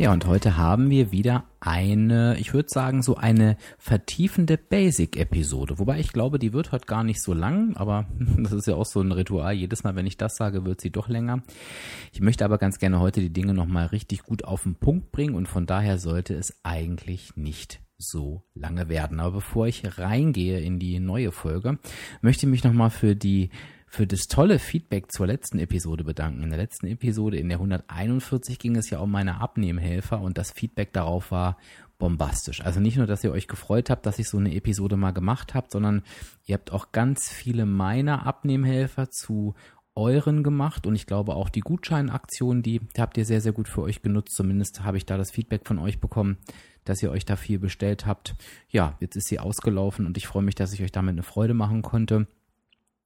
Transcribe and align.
Ja, 0.00 0.14
und 0.14 0.24
heute 0.24 0.56
haben 0.56 0.88
wir 0.88 1.12
wieder 1.12 1.44
eine, 1.60 2.38
ich 2.38 2.54
würde 2.54 2.70
sagen, 2.70 3.02
so 3.02 3.16
eine 3.16 3.58
vertiefende 3.76 4.56
Basic-Episode. 4.56 5.78
Wobei 5.78 6.00
ich 6.00 6.14
glaube, 6.14 6.38
die 6.38 6.54
wird 6.54 6.72
heute 6.72 6.86
gar 6.86 7.04
nicht 7.04 7.20
so 7.20 7.34
lang, 7.34 7.76
aber 7.76 8.06
das 8.38 8.52
ist 8.52 8.66
ja 8.66 8.76
auch 8.76 8.86
so 8.86 9.02
ein 9.02 9.12
Ritual. 9.12 9.52
Jedes 9.52 9.84
Mal, 9.84 9.96
wenn 9.96 10.06
ich 10.06 10.16
das 10.16 10.36
sage, 10.36 10.64
wird 10.64 10.80
sie 10.80 10.88
doch 10.88 11.10
länger. 11.10 11.42
Ich 12.14 12.22
möchte 12.22 12.46
aber 12.46 12.56
ganz 12.56 12.78
gerne 12.78 12.98
heute 12.98 13.20
die 13.20 13.30
Dinge 13.30 13.52
nochmal 13.52 13.88
richtig 13.88 14.22
gut 14.22 14.42
auf 14.42 14.62
den 14.62 14.76
Punkt 14.76 15.12
bringen 15.12 15.34
und 15.34 15.48
von 15.48 15.66
daher 15.66 15.98
sollte 15.98 16.32
es 16.32 16.58
eigentlich 16.62 17.36
nicht 17.36 17.82
so 17.98 18.42
lange 18.54 18.88
werden. 18.88 19.20
Aber 19.20 19.32
bevor 19.32 19.66
ich 19.66 19.98
reingehe 19.98 20.60
in 20.60 20.78
die 20.78 20.98
neue 20.98 21.30
Folge, 21.30 21.78
möchte 22.22 22.46
ich 22.46 22.50
mich 22.50 22.64
nochmal 22.64 22.88
für 22.88 23.14
die 23.14 23.50
für 23.90 24.06
das 24.06 24.28
tolle 24.28 24.60
Feedback 24.60 25.10
zur 25.10 25.26
letzten 25.26 25.58
Episode 25.58 26.04
bedanken. 26.04 26.44
In 26.44 26.50
der 26.50 26.60
letzten 26.60 26.86
Episode, 26.86 27.38
in 27.38 27.48
der 27.48 27.58
141, 27.58 28.60
ging 28.60 28.76
es 28.76 28.88
ja 28.88 29.00
um 29.00 29.10
meine 29.10 29.40
Abnehmhelfer 29.40 30.20
und 30.20 30.38
das 30.38 30.52
Feedback 30.52 30.92
darauf 30.92 31.32
war 31.32 31.58
bombastisch. 31.98 32.64
Also 32.64 32.78
nicht 32.78 32.96
nur, 32.96 33.08
dass 33.08 33.24
ihr 33.24 33.32
euch 33.32 33.48
gefreut 33.48 33.90
habt, 33.90 34.06
dass 34.06 34.20
ich 34.20 34.28
so 34.28 34.38
eine 34.38 34.54
Episode 34.54 34.96
mal 34.96 35.10
gemacht 35.10 35.54
habt, 35.54 35.72
sondern 35.72 36.04
ihr 36.46 36.54
habt 36.54 36.72
auch 36.72 36.92
ganz 36.92 37.30
viele 37.30 37.66
meiner 37.66 38.26
Abnehmhelfer 38.26 39.10
zu 39.10 39.54
euren 39.96 40.44
gemacht 40.44 40.86
und 40.86 40.94
ich 40.94 41.06
glaube 41.06 41.34
auch 41.34 41.48
die 41.48 41.60
Gutscheinaktion, 41.60 42.62
die 42.62 42.80
habt 42.96 43.18
ihr 43.18 43.24
sehr, 43.24 43.40
sehr 43.40 43.52
gut 43.52 43.68
für 43.68 43.82
euch 43.82 44.02
genutzt. 44.02 44.36
Zumindest 44.36 44.84
habe 44.84 44.98
ich 44.98 45.04
da 45.04 45.18
das 45.18 45.32
Feedback 45.32 45.66
von 45.66 45.80
euch 45.80 45.98
bekommen, 45.98 46.38
dass 46.84 47.02
ihr 47.02 47.10
euch 47.10 47.24
da 47.24 47.34
viel 47.34 47.58
bestellt 47.58 48.06
habt. 48.06 48.36
Ja, 48.68 48.96
jetzt 49.00 49.16
ist 49.16 49.26
sie 49.26 49.40
ausgelaufen 49.40 50.06
und 50.06 50.16
ich 50.16 50.28
freue 50.28 50.44
mich, 50.44 50.54
dass 50.54 50.72
ich 50.72 50.80
euch 50.80 50.92
damit 50.92 51.14
eine 51.14 51.24
Freude 51.24 51.54
machen 51.54 51.82
konnte. 51.82 52.28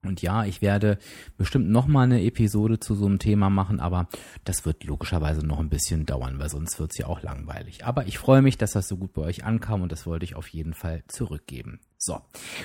Und 0.05 0.23
ja, 0.23 0.45
ich 0.45 0.63
werde 0.63 0.99
bestimmt 1.37 1.69
noch 1.71 1.87
mal 1.87 2.03
eine 2.03 2.23
Episode 2.23 2.81
zu 2.81 2.95
so 2.95 3.07
einem 3.07 3.19
Thema 3.19 3.51
machen, 3.51 3.81
aber 3.81 4.09
das 4.45 4.65
wird 4.65 4.85
logischerweise 4.85 5.47
noch 5.47 5.61
ein 5.61 5.71
bisschen 5.71 6.07
dauern, 6.07 6.39
weil 6.39 6.49
sonst 6.49 6.79
wird's 6.79 6.99
ja 6.99 7.07
auch 7.07 7.23
langweilig. 7.23 7.85
Aber 7.85 8.07
ich 8.07 8.19
freue 8.19 8.43
mich, 8.43 8.59
dass 8.59 8.73
das 8.73 8.89
so 8.89 8.97
gut 8.97 9.13
bei 9.13 9.23
euch 9.23 9.45
ankam 9.45 9.83
und 9.83 9.93
das 9.93 10.07
wollte 10.07 10.25
ich 10.25 10.37
auf 10.37 10.49
jeden 10.49 10.75
Fall 10.75 11.03
zurückgeben. 11.09 11.81
So, 11.97 12.21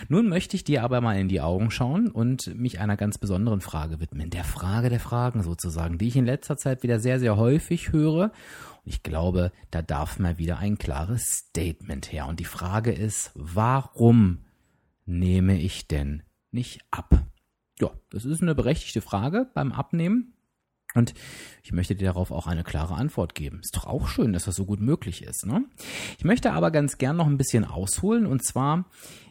nun 0.09 0.27
möchte 0.27 0.57
ich 0.57 0.65
dir 0.65 0.83
aber 0.83 0.99
mal 0.99 1.17
in 1.17 1.29
die 1.29 1.39
Augen 1.39 1.71
schauen 1.71 2.11
und 2.11 2.53
mich 2.55 2.81
einer 2.81 2.97
ganz 2.97 3.17
besonderen 3.17 3.61
Frage 3.61 4.01
widmen. 4.01 4.29
Der 4.29 4.43
Frage 4.43 4.89
der 4.89 4.99
Fragen 4.99 5.43
sozusagen, 5.43 5.97
die 5.97 6.09
ich 6.09 6.17
in 6.17 6.25
letzter 6.25 6.57
Zeit 6.57 6.83
wieder 6.83 6.99
sehr, 6.99 7.21
sehr 7.21 7.37
häufig 7.37 7.93
höre. 7.93 8.33
Und 8.83 8.91
ich 8.91 9.01
glaube, 9.01 9.53
da 9.71 9.81
darf 9.81 10.19
mal 10.19 10.37
wieder 10.39 10.57
ein 10.57 10.77
klares 10.77 11.37
Statement 11.37 12.11
her. 12.11 12.27
Und 12.27 12.41
die 12.41 12.45
Frage 12.45 12.91
ist, 12.91 13.31
warum 13.33 14.39
nehme 15.05 15.57
ich 15.57 15.87
denn 15.87 16.23
nicht 16.51 16.81
ab? 16.91 17.23
Ja, 17.79 17.91
das 18.09 18.25
ist 18.25 18.41
eine 18.41 18.55
berechtigte 18.55 19.01
Frage 19.01 19.49
beim 19.53 19.71
Abnehmen. 19.71 20.33
Und 20.95 21.13
ich 21.61 21.71
möchte 21.71 21.95
dir 21.95 22.05
darauf 22.05 22.31
auch 22.31 22.47
eine 22.47 22.63
klare 22.63 22.95
Antwort 22.95 23.35
geben. 23.35 23.59
Ist 23.61 23.75
doch 23.75 23.85
auch 23.85 24.07
schön, 24.07 24.33
dass 24.33 24.45
das 24.45 24.55
so 24.55 24.65
gut 24.65 24.81
möglich 24.81 25.21
ist. 25.23 25.45
Ne? 25.45 25.65
Ich 26.17 26.23
möchte 26.23 26.51
aber 26.51 26.71
ganz 26.71 26.97
gern 26.97 27.15
noch 27.15 27.27
ein 27.27 27.37
bisschen 27.37 27.63
ausholen. 27.63 28.25
Und 28.25 28.43
zwar, 28.43 28.85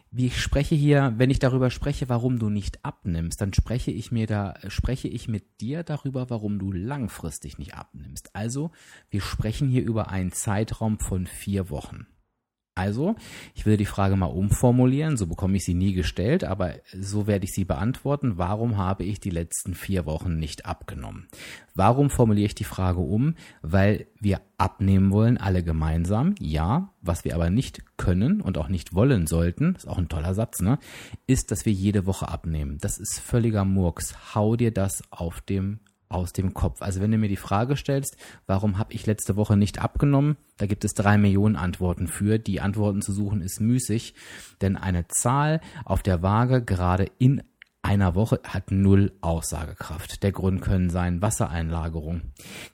wie 0.09 0.27
ich 0.27 0.41
spreche 0.41 0.75
hier, 0.75 1.13
wenn 1.17 1.29
ich 1.29 1.39
darüber 1.39 1.69
spreche, 1.69 2.07
warum 2.07 2.39
du 2.39 2.49
nicht 2.49 2.85
abnimmst, 2.85 3.41
dann 3.41 3.53
spreche 3.53 3.91
ich 3.91 4.09
mir 4.09 4.25
da, 4.25 4.55
spreche 4.69 5.09
ich 5.09 5.27
mit 5.27 5.59
dir 5.59 5.83
darüber, 5.83 6.29
warum 6.29 6.59
du 6.59 6.71
langfristig 6.71 7.57
nicht 7.57 7.75
abnimmst. 7.75 8.33
Also, 8.33 8.71
wir 9.09 9.21
sprechen 9.21 9.67
hier 9.67 9.83
über 9.83 10.09
einen 10.09 10.31
Zeitraum 10.31 10.97
von 10.97 11.27
vier 11.27 11.69
Wochen. 11.69 12.07
Also, 12.79 13.15
ich 13.55 13.65
will 13.65 13.75
die 13.75 13.85
Frage 13.85 14.15
mal 14.15 14.27
umformulieren, 14.27 15.17
so 15.17 15.27
bekomme 15.27 15.57
ich 15.57 15.65
sie 15.65 15.73
nie 15.73 15.91
gestellt, 15.91 16.45
aber 16.45 16.75
so 16.97 17.27
werde 17.27 17.43
ich 17.43 17.51
sie 17.51 17.65
beantworten. 17.65 18.37
Warum 18.37 18.77
habe 18.77 19.03
ich 19.03 19.19
die 19.19 19.31
letzten 19.31 19.73
vier 19.73 20.05
Wochen 20.05 20.39
nicht 20.39 20.65
abgenommen? 20.65 21.27
Warum 21.75 22.09
formuliere 22.09 22.45
ich 22.45 22.55
die 22.55 22.63
Frage 22.63 23.01
um? 23.01 23.35
Weil 23.61 24.07
wir 24.21 24.39
abnehmen 24.57 25.11
wollen, 25.11 25.37
alle 25.37 25.61
gemeinsam, 25.61 26.35
ja. 26.39 26.93
Was 27.01 27.25
wir 27.25 27.35
aber 27.35 27.49
nicht 27.49 27.83
können 27.97 28.39
und 28.39 28.57
auch 28.57 28.69
nicht 28.69 28.93
wollen 28.93 29.27
sollten, 29.27 29.75
ist 29.75 29.87
auch 29.87 29.97
ein 29.97 30.07
toller 30.07 30.33
Satz, 30.33 30.61
ne? 30.61 30.79
Ist, 31.27 31.51
dass 31.51 31.65
wir 31.65 31.73
jede 31.73 32.05
Woche 32.05 32.29
abnehmen. 32.29 32.77
Das 32.79 32.97
ist 32.97 33.19
völliger 33.19 33.65
Murks. 33.65 34.35
Hau 34.35 34.55
dir 34.55 34.71
das 34.71 35.03
auf 35.11 35.41
dem 35.41 35.81
aus 36.09 36.33
dem 36.33 36.53
Kopf. 36.55 36.81
Also 36.81 37.01
wenn 37.01 37.11
du 37.11 37.17
mir 37.17 37.29
die 37.29 37.35
Frage 37.35 37.77
stellst, 37.77 38.17
warum 38.47 38.79
habe 38.79 38.93
ich 38.93 39.05
letzte 39.05 39.35
Woche 39.35 39.55
nicht 39.55 39.79
abgenommen, 39.79 40.37
da 40.57 40.65
gibt 40.65 40.83
es 40.83 40.93
drei 40.93 41.17
Millionen 41.17 41.55
Antworten 41.55 42.07
für. 42.07 42.39
Die 42.39 42.61
Antworten 42.61 43.01
zu 43.01 43.13
suchen 43.13 43.41
ist 43.41 43.61
müßig, 43.61 44.15
denn 44.61 44.75
eine 44.75 45.07
Zahl 45.07 45.61
auf 45.85 46.01
der 46.01 46.21
Waage 46.23 46.63
gerade 46.63 47.05
in 47.19 47.43
einer 47.81 48.13
Woche 48.13 48.41
hat 48.43 48.71
null 48.71 49.13
Aussagekraft. 49.21 50.21
Der 50.21 50.33
Grund 50.33 50.61
können 50.61 50.89
sein 50.89 51.21
Wassereinlagerung, 51.21 52.21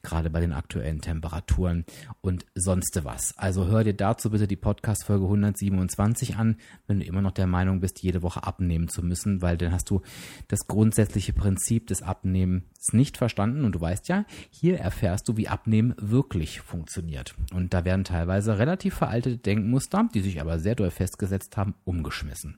gerade 0.01 0.31
bei 0.31 0.39
den 0.39 0.51
aktuellen 0.51 0.99
Temperaturen 0.99 1.85
und 2.21 2.45
sonst 2.55 2.99
was. 3.03 3.37
Also 3.37 3.67
hör 3.67 3.83
dir 3.83 3.93
dazu 3.93 4.31
bitte 4.31 4.47
die 4.47 4.55
Podcast-Folge 4.55 5.25
127 5.25 6.37
an, 6.37 6.57
wenn 6.87 6.99
du 6.99 7.05
immer 7.05 7.21
noch 7.21 7.31
der 7.31 7.45
Meinung 7.45 7.81
bist, 7.81 8.01
jede 8.01 8.23
Woche 8.23 8.43
abnehmen 8.43 8.87
zu 8.87 9.03
müssen, 9.03 9.43
weil 9.43 9.57
dann 9.57 9.71
hast 9.71 9.91
du 9.91 10.01
das 10.47 10.65
grundsätzliche 10.67 11.33
Prinzip 11.33 11.85
des 11.87 12.01
Abnehmens 12.01 12.65
nicht 12.91 13.17
verstanden 13.17 13.63
und 13.63 13.73
du 13.73 13.81
weißt 13.81 14.07
ja, 14.07 14.25
hier 14.49 14.79
erfährst 14.79 15.27
du, 15.27 15.37
wie 15.37 15.47
Abnehmen 15.47 15.93
wirklich 15.99 16.61
funktioniert. 16.61 17.35
Und 17.53 17.75
da 17.75 17.85
werden 17.85 18.05
teilweise 18.05 18.57
relativ 18.57 18.95
veraltete 18.95 19.37
Denkmuster, 19.37 20.09
die 20.13 20.21
sich 20.21 20.41
aber 20.41 20.57
sehr 20.57 20.75
doll 20.75 20.91
festgesetzt 20.91 21.57
haben, 21.57 21.75
umgeschmissen. 21.83 22.57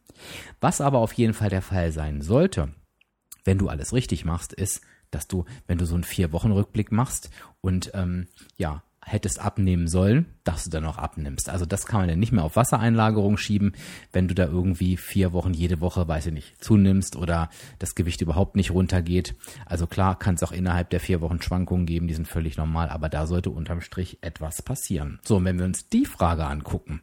Was 0.61 0.79
aber 0.79 0.99
auf 0.99 1.13
jeden 1.13 1.33
Fall 1.33 1.49
der 1.49 1.61
Fall 1.61 1.91
sein 1.91 2.21
soll, 2.21 2.36
sollte, 2.37 2.71
wenn 3.45 3.57
du 3.57 3.67
alles 3.67 3.93
richtig 3.93 4.23
machst, 4.23 4.53
ist, 4.53 4.81
dass 5.09 5.27
du, 5.27 5.45
wenn 5.65 5.79
du 5.79 5.87
so 5.87 5.95
einen 5.95 6.03
Vier-Wochen-Rückblick 6.03 6.91
machst 6.91 7.31
und 7.61 7.89
ähm, 7.95 8.27
ja, 8.57 8.83
hättest 9.07 9.39
abnehmen 9.39 9.87
sollen, 9.87 10.25
dass 10.43 10.65
du 10.65 10.69
dann 10.69 10.85
auch 10.85 10.97
abnimmst. 10.97 11.49
Also 11.49 11.65
das 11.65 11.85
kann 11.85 12.01
man 12.01 12.09
dann 12.09 12.19
nicht 12.19 12.33
mehr 12.33 12.43
auf 12.43 12.57
Wassereinlagerung 12.57 13.37
schieben, 13.37 13.71
wenn 14.11 14.27
du 14.27 14.35
da 14.35 14.45
irgendwie 14.45 14.97
vier 14.97 15.31
Wochen 15.31 15.53
jede 15.53 15.79
Woche, 15.79 16.07
weiß 16.07 16.27
ich 16.27 16.33
nicht, 16.33 16.63
zunimmst 16.63 17.15
oder 17.15 17.49
das 17.79 17.95
Gewicht 17.95 18.21
überhaupt 18.21 18.57
nicht 18.57 18.71
runtergeht. 18.71 19.35
Also 19.65 19.87
klar 19.87 20.19
kann 20.19 20.35
es 20.35 20.43
auch 20.43 20.51
innerhalb 20.51 20.89
der 20.89 20.99
vier 20.99 21.21
Wochen 21.21 21.41
Schwankungen 21.41 21.85
geben, 21.85 22.07
die 22.07 22.13
sind 22.13 22.27
völlig 22.27 22.57
normal, 22.57 22.89
aber 22.89 23.07
da 23.07 23.27
sollte 23.27 23.49
unterm 23.49 23.81
Strich 23.81 24.17
etwas 24.21 24.61
passieren. 24.61 25.19
So, 25.23 25.37
und 25.37 25.45
wenn 25.45 25.57
wir 25.57 25.65
uns 25.65 25.87
die 25.87 26.05
Frage 26.05 26.45
angucken, 26.45 27.01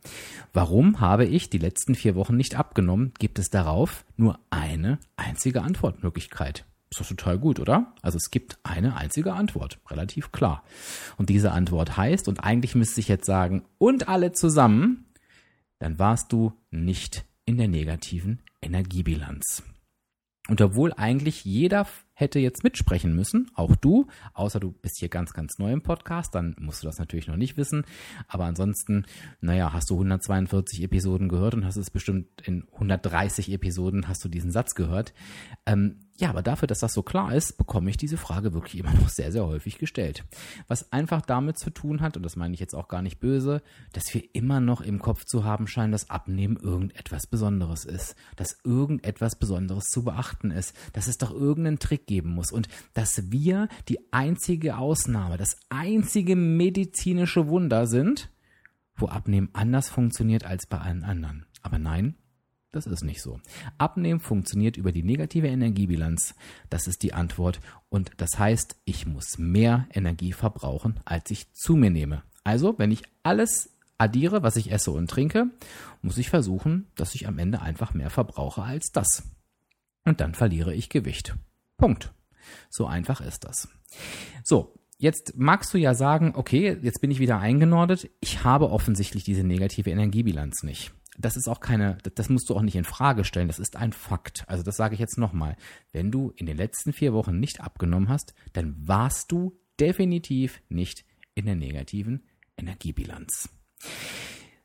warum 0.53 1.01
habe 1.01 1.25
ich 1.25 1.49
die 1.49 1.59
letzten 1.59 1.95
vier 1.95 2.15
Wochen 2.15 2.37
nicht 2.37 2.57
abgenommen, 2.57 3.13
gibt 3.19 3.39
es 3.39 3.49
darauf 3.49 4.05
nur 4.17 4.39
eine 4.51 4.99
einzige 5.17 5.63
Antwortmöglichkeit. 5.63 6.67
Ist 6.95 7.01
doch 7.01 7.17
total 7.17 7.41
gut, 7.41 7.59
oder? 7.59 7.93
Also 8.03 8.19
es 8.19 8.31
gibt 8.31 8.57
eine 8.63 8.97
einzige 8.97 9.33
Antwort, 9.33 9.81
relativ 9.91 10.31
klar. 10.31 10.63
Und 11.17 11.29
diese 11.29 11.51
Antwort 11.51 11.97
heißt, 11.97 12.29
und 12.29 12.45
eigentlich 12.45 12.77
müsste 12.77 13.01
ich 13.01 13.09
jetzt 13.09 13.27
sagen, 13.27 13.65
und 13.79 14.07
alle 14.07 14.31
zusammen, 14.31 15.07
dann 15.81 15.99
warst 15.99 16.33
du 16.33 16.53
nicht 16.71 17.25
in 17.47 17.57
der 17.57 17.67
negativen 17.67 18.43
Energiebilanz. 18.63 19.65
Und 20.49 20.61
obwohl 20.61 20.93
eigentlich 20.93 21.45
jeder 21.47 21.87
hätte 22.13 22.39
jetzt 22.39 22.65
mitsprechen 22.65 23.17
müssen, 23.17 23.51
auch 23.55 23.75
du, 23.77 24.09
außer 24.35 24.61
du 24.61 24.73
bist 24.73 24.99
hier 24.99 25.09
ganz, 25.09 25.33
ganz 25.33 25.59
neu 25.59 25.73
im 25.73 25.83
Podcast, 25.83 26.35
dann 26.35 26.55
musst 26.61 26.83
du 26.83 26.87
das 26.87 26.99
natürlich 26.99 27.27
noch 27.27 27.37
nicht 27.37 27.57
wissen. 27.57 27.85
Aber 28.29 28.45
ansonsten, 28.45 29.07
naja, 29.41 29.73
hast 29.73 29.89
du 29.89 29.95
142 29.95 30.83
Episoden 30.83 31.31
gehört 31.31 31.55
und 31.55 31.65
hast 31.65 31.77
es 31.77 31.91
bestimmt 31.91 32.43
in 32.43 32.69
130 32.75 33.51
Episoden 33.53 34.07
hast 34.07 34.23
du 34.23 34.29
diesen 34.29 34.51
Satz 34.51 34.75
gehört. 34.75 35.15
Ähm, 35.65 36.01
ja, 36.17 36.31
aber 36.31 36.43
dafür, 36.43 36.69
dass 36.69 36.79
das 36.79 36.95
so 36.95 37.03
klar 37.03 37.35
ist, 37.35 37.59
bekomme 37.59 37.91
ich 37.91 37.97
diese 37.97 38.17
Frage 38.17 38.55
wirklich 38.55 38.79
immer 38.79 38.93
noch 39.01 39.09
sehr, 39.09 39.33
sehr 39.33 39.47
häufig 39.47 39.79
gestellt. 39.79 40.25
Was 40.69 40.93
einfach 40.93 41.23
damit 41.23 41.59
zu 41.59 41.71
tun 41.71 42.01
hat, 42.01 42.17
und 42.17 42.23
das 42.23 42.37
meine 42.37 42.55
ich 42.55 42.61
jetzt 42.61 42.75
auch 42.75 42.87
gar 42.87 43.03
nicht 43.03 43.19
böse, 43.19 43.63
dass 43.93 44.15
wir 44.15 44.23
immer 44.33 44.61
noch 44.61 44.81
im 44.81 45.01
Kopf 45.01 45.25
zu 45.25 45.45
haben 45.45 45.67
scheinen, 45.67 45.93
dass 45.93 46.11
Abnehmen 46.11 46.57
irgendetwas 46.57 47.27
Besonderes 47.27 47.85
ist, 47.85 48.15
dass 48.37 48.59
irgendetwas 48.65 49.37
Besonderes 49.37 49.87
zu 49.87 50.05
beachten 50.05 50.53
ist, 50.53 50.75
dass 50.93 51.09
es 51.09 51.19
doch 51.19 51.33
irgendeinen 51.33 51.81
Trick 51.81 52.07
geben 52.07 52.31
muss 52.31 52.53
und 52.53 52.69
dass 52.93 53.33
wir 53.33 53.69
die 53.89 54.13
einzige 54.13 54.79
Ausnahme, 54.79 55.37
das 55.37 55.57
einzige 55.69 56.37
medizinische 56.37 57.49
Wunder 57.49 57.87
sind, 57.89 58.31
wo 58.97 59.07
Abnehmen 59.07 59.49
anders 59.53 59.89
funktioniert 59.89 60.45
als 60.45 60.67
bei 60.67 60.79
allen 60.79 61.03
anderen. 61.03 61.47
Aber 61.63 61.81
nein, 61.81 62.15
das 62.75 62.87
ist 62.87 63.05
nicht 63.05 63.23
so. 63.23 63.41
Abnehmen 63.79 64.21
funktioniert 64.21 64.77
über 64.77 64.93
die 64.93 65.03
negative 65.03 65.47
Energiebilanz. 65.47 66.35
Das 66.71 66.87
ist 66.87 67.03
die 67.03 67.15
Antwort. 67.15 67.61
Und 67.89 68.13
das 68.17 68.39
heißt, 68.39 68.77
ich 68.85 69.07
muss 69.07 69.39
mehr 69.39 69.87
Energie 69.93 70.33
verbrauchen, 70.33 71.01
als 71.05 71.31
ich 71.31 71.53
zu 71.53 71.77
mir 71.77 71.91
nehme. 71.91 72.23
Also, 72.43 72.79
wenn 72.79 72.91
ich 72.91 73.03
alles 73.23 73.71
addiere, 73.99 74.43
was 74.43 74.57
ich 74.57 74.73
esse 74.73 74.91
und 74.91 75.09
trinke, 75.09 75.47
muss 76.03 76.19
ich 76.19 76.29
versuchen, 76.31 76.87
dass 76.97 77.15
ich 77.15 77.27
am 77.27 77.39
Ende 77.39 77.63
einfach 77.63 77.95
mehr 77.95 78.11
verbrauche 78.11 78.63
als 78.63 78.91
das. 78.93 79.23
Und 80.05 80.21
dann 80.21 80.35
verliere 80.35 80.75
ich 80.75 80.89
Gewicht. 80.89 81.35
Punkt. 81.77 82.13
So 82.69 82.87
einfach 82.87 83.21
ist 83.21 83.45
das. 83.45 83.69
So, 84.43 84.75
Jetzt 84.97 85.37
magst 85.37 85.75
du 85.75 85.79
ja 85.79 85.93
sagen, 85.93 86.33
okay, 86.37 86.79
jetzt 86.81 87.01
bin 87.01 87.11
ich 87.11 87.19
wieder 87.19 87.39
eingenordet. 87.39 88.11
Ich 88.21 88.45
habe 88.45 88.71
offensichtlich 88.71 89.25
diese 89.25 89.45
negative 89.45 89.91
Energiebilanz 89.91 90.63
nicht. 90.63 90.93
Das 91.19 91.37
ist 91.37 91.49
auch 91.49 91.61
keine, 91.61 91.99
das 92.15 92.29
musst 92.29 92.51
du 92.51 92.57
auch 92.57 92.63
nicht 92.63 92.77
in 92.77 92.85
Frage 92.85 93.25
stellen. 93.25 93.49
Das 93.49 93.59
ist 93.59 93.77
ein 93.77 93.93
Fakt. 93.93 94.45
Also 94.49 94.63
das 94.63 94.77
sage 94.77 94.95
ich 94.95 95.01
jetzt 95.01 95.19
nochmal. 95.19 95.57
Wenn 95.93 96.11
du 96.11 96.33
in 96.37 96.47
den 96.47 96.57
letzten 96.57 96.93
vier 96.93 97.13
Wochen 97.13 97.39
nicht 97.39 97.61
abgenommen 97.61 98.09
hast, 98.09 98.35
dann 98.53 98.75
warst 98.79 99.31
du 99.33 99.59
definitiv 99.79 100.61
nicht 100.69 101.05
in 101.35 101.47
der 101.47 101.57
negativen 101.57 102.25
Energiebilanz. 102.57 103.49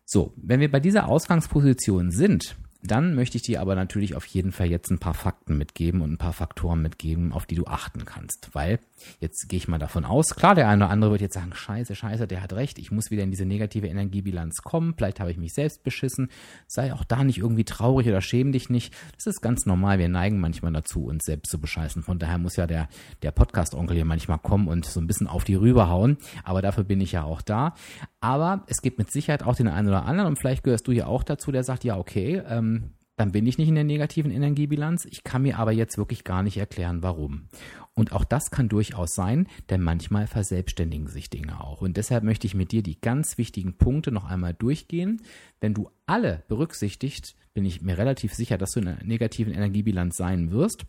So, 0.06 0.34
wenn 0.38 0.60
wir 0.60 0.72
bei 0.72 0.80
dieser 0.80 1.08
Ausgangsposition 1.08 2.12
sind, 2.12 2.56
dann 2.82 3.14
möchte 3.14 3.38
ich 3.38 3.44
dir 3.44 3.60
aber 3.60 3.76
natürlich 3.76 4.16
auf 4.16 4.26
jeden 4.26 4.54
Fall 4.54 4.68
jetzt 4.68 4.90
ein 4.90 5.00
paar 5.00 5.14
Fakten 5.14 5.58
mitgeben 5.58 6.02
und 6.02 6.14
ein 6.14 6.18
paar 6.18 6.34
Faktoren 6.34 6.82
mitgeben, 6.82 7.34
auf 7.34 7.46
die 7.46 7.56
du 7.56 7.66
achten 7.66 8.06
kannst. 8.06 8.50
Weil, 8.54 8.80
jetzt 9.20 9.50
gehe 9.50 9.58
ich 9.58 9.68
mal 9.68 9.80
davon 9.80 10.06
aus, 10.06 10.36
klar, 10.36 10.56
der 10.56 10.70
eine 10.70 10.86
oder 10.86 10.92
andere 10.92 11.12
wird 11.12 11.22
jetzt 11.22 11.34
sagen, 11.34 11.54
scheiße, 11.54 11.94
scheiße, 11.96 12.28
der 12.28 12.42
hat 12.42 12.54
recht, 12.54 12.80
ich 12.80 12.92
muss 12.92 13.12
wieder 13.12 13.24
in 13.24 13.32
diese 13.32 13.46
negative 13.46 13.88
Energiebilanz 13.88 14.62
kommen, 14.64 14.94
vielleicht 14.96 15.20
habe 15.20 15.32
ich 15.32 15.38
mich 15.38 15.54
selbst 15.54 15.84
beschissen, 15.84 16.30
sei 16.68 16.94
auch 16.94 17.04
da 17.04 17.24
nicht 17.26 17.40
irgendwie 17.40 17.66
traurig 17.66 18.08
oder 18.08 18.22
schäm 18.22 18.54
dich 18.54 18.70
nicht. 18.70 18.94
Das 19.16 19.28
ist 19.28 19.42
ganz 19.42 19.66
normal, 19.66 20.00
wir 20.00 20.08
neigen 20.08 20.40
manchmal 20.40 20.72
dazu, 20.72 21.06
uns 21.06 21.26
selbst 21.26 21.52
zu 21.52 21.60
bescheißen. 21.60 22.04
Von 22.04 22.18
daher 22.18 22.38
muss 22.38 22.56
ja 22.56 22.66
der, 22.66 22.88
der 23.24 23.32
Podcast-Onkel 23.32 23.96
hier 23.98 24.06
manchmal 24.06 24.40
kommen 24.40 24.70
und 24.70 24.86
so 24.86 25.02
ein 25.02 25.08
bisschen 25.08 25.28
auf 25.28 25.44
die 25.44 25.56
rüberhauen. 25.56 26.18
Aber 26.46 26.62
dafür 26.62 26.86
bin 26.86 27.02
ich 27.02 27.12
ja 27.12 27.24
auch 27.24 27.42
da. 27.42 27.76
Aber 28.22 28.64
es 28.68 28.82
gibt 28.82 28.98
mit 28.98 29.12
Sicherheit 29.12 29.44
auch 29.44 29.56
den 29.56 29.68
einen 29.68 29.88
oder 29.88 30.06
anderen 30.06 30.28
und 30.30 30.38
vielleicht 30.38 30.64
gehörst 30.64 30.88
du 30.88 30.92
ja 30.92 31.08
auch 31.08 31.24
dazu, 31.24 31.52
der 31.52 31.64
sagt, 31.64 31.84
ja, 31.84 31.98
okay, 31.98 32.42
ähm, 32.48 32.92
dann 33.20 33.34
bin 33.34 33.46
ich 33.46 33.58
nicht 33.58 33.68
in 33.68 33.76
der 33.76 33.84
negativen 33.84 34.32
Energiebilanz. 34.32 35.04
Ich 35.04 35.26
kann 35.26 35.42
mir 35.42 35.60
aber 35.60 35.74
jetzt 35.74 35.98
wirklich 35.98 36.24
gar 36.24 36.42
nicht 36.42 36.56
erklären, 36.56 37.04
warum. 37.04 37.50
Und 37.94 38.14
auch 38.14 38.24
das 38.24 38.50
kann 38.50 38.70
durchaus 38.70 39.14
sein, 39.14 39.48
denn 39.70 39.82
manchmal 39.82 40.26
verselbstständigen 40.26 41.08
sich 41.08 41.30
Dinge 41.30 41.62
auch. 41.62 41.82
Und 41.82 41.98
deshalb 41.98 42.24
möchte 42.24 42.48
ich 42.48 42.56
mit 42.56 42.72
dir 42.72 42.82
die 42.82 43.02
ganz 43.02 43.38
wichtigen 43.38 43.78
Punkte 43.78 44.14
noch 44.14 44.24
einmal 44.24 44.54
durchgehen. 44.54 45.22
Wenn 45.60 45.74
du 45.74 45.90
alle 46.06 46.46
berücksichtigt, 46.48 47.36
bin 47.54 47.66
ich 47.66 47.82
mir 47.82 47.98
relativ 47.98 48.34
sicher, 48.34 48.58
dass 48.58 48.72
du 48.72 48.80
in 48.80 48.88
einer 48.88 49.04
negativen 49.04 49.54
Energiebilanz 49.54 50.16
sein 50.16 50.52
wirst. 50.52 50.86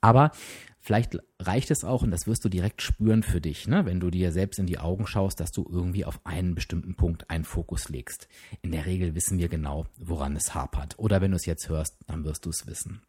Aber 0.00 0.32
Vielleicht 0.86 1.18
reicht 1.40 1.72
es 1.72 1.82
auch, 1.82 2.02
und 2.02 2.12
das 2.12 2.28
wirst 2.28 2.44
du 2.44 2.48
direkt 2.48 2.80
spüren 2.80 3.24
für 3.24 3.40
dich, 3.40 3.66
ne, 3.66 3.86
wenn 3.86 3.98
du 3.98 4.08
dir 4.08 4.30
selbst 4.30 4.60
in 4.60 4.66
die 4.66 4.78
Augen 4.78 5.08
schaust, 5.08 5.40
dass 5.40 5.50
du 5.50 5.66
irgendwie 5.68 6.04
auf 6.04 6.24
einen 6.24 6.54
bestimmten 6.54 6.94
Punkt 6.94 7.28
einen 7.28 7.42
Fokus 7.42 7.88
legst. 7.88 8.28
In 8.62 8.70
der 8.70 8.86
Regel 8.86 9.16
wissen 9.16 9.36
wir 9.36 9.48
genau, 9.48 9.86
woran 9.96 10.36
es 10.36 10.54
hapert. 10.54 10.96
Oder 10.96 11.20
wenn 11.20 11.32
du 11.32 11.36
es 11.36 11.44
jetzt 11.44 11.68
hörst, 11.68 11.96
dann 12.06 12.22
wirst 12.22 12.46
du 12.46 12.50
es 12.50 12.68
wissen. 12.68 13.02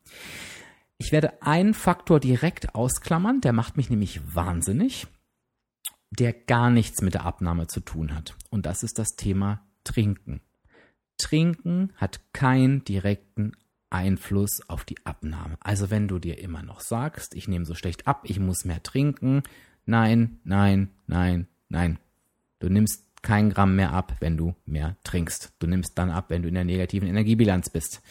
Ich 0.97 1.11
werde 1.11 1.39
einen 1.43 1.75
Faktor 1.75 2.19
direkt 2.19 2.73
ausklammern, 2.73 3.41
der 3.41 3.53
macht 3.53 3.77
mich 3.77 3.91
nämlich 3.91 4.21
wahnsinnig, 4.33 5.05
der 6.09 6.33
gar 6.33 6.71
nichts 6.71 7.03
mit 7.03 7.13
der 7.13 7.25
Abnahme 7.27 7.67
zu 7.67 7.81
tun 7.81 8.15
hat. 8.15 8.35
Und 8.49 8.65
das 8.65 8.81
ist 8.81 8.97
das 8.97 9.09
Thema 9.17 9.67
Trinken. 9.83 10.41
Trinken 11.19 11.93
hat 11.97 12.21
keinen 12.33 12.83
direkten 12.85 13.51
Einfluss 13.89 14.61
auf 14.67 14.83
die 14.83 15.05
Abnahme. 15.05 15.57
Also 15.61 15.89
wenn 15.89 16.07
du 16.07 16.19
dir 16.19 16.39
immer 16.39 16.63
noch 16.63 16.81
sagst, 16.81 17.35
ich 17.35 17.47
nehme 17.47 17.65
so 17.65 17.75
schlecht 17.75 18.07
ab, 18.07 18.21
ich 18.23 18.39
muss 18.39 18.65
mehr 18.65 18.83
trinken, 18.83 19.43
nein, 19.85 20.39
nein, 20.43 20.89
nein, 21.07 21.47
nein. 21.69 21.99
Du 22.59 22.69
nimmst 22.69 23.03
kein 23.21 23.49
Gramm 23.49 23.75
mehr 23.75 23.93
ab, 23.93 24.15
wenn 24.19 24.37
du 24.37 24.55
mehr 24.65 24.95
trinkst. 25.03 25.53
Du 25.59 25.67
nimmst 25.67 25.97
dann 25.97 26.11
ab, 26.11 26.25
wenn 26.29 26.43
du 26.43 26.47
in 26.47 26.53
der 26.53 26.63
negativen 26.63 27.07
Energiebilanz 27.07 27.69
bist. 27.69 28.01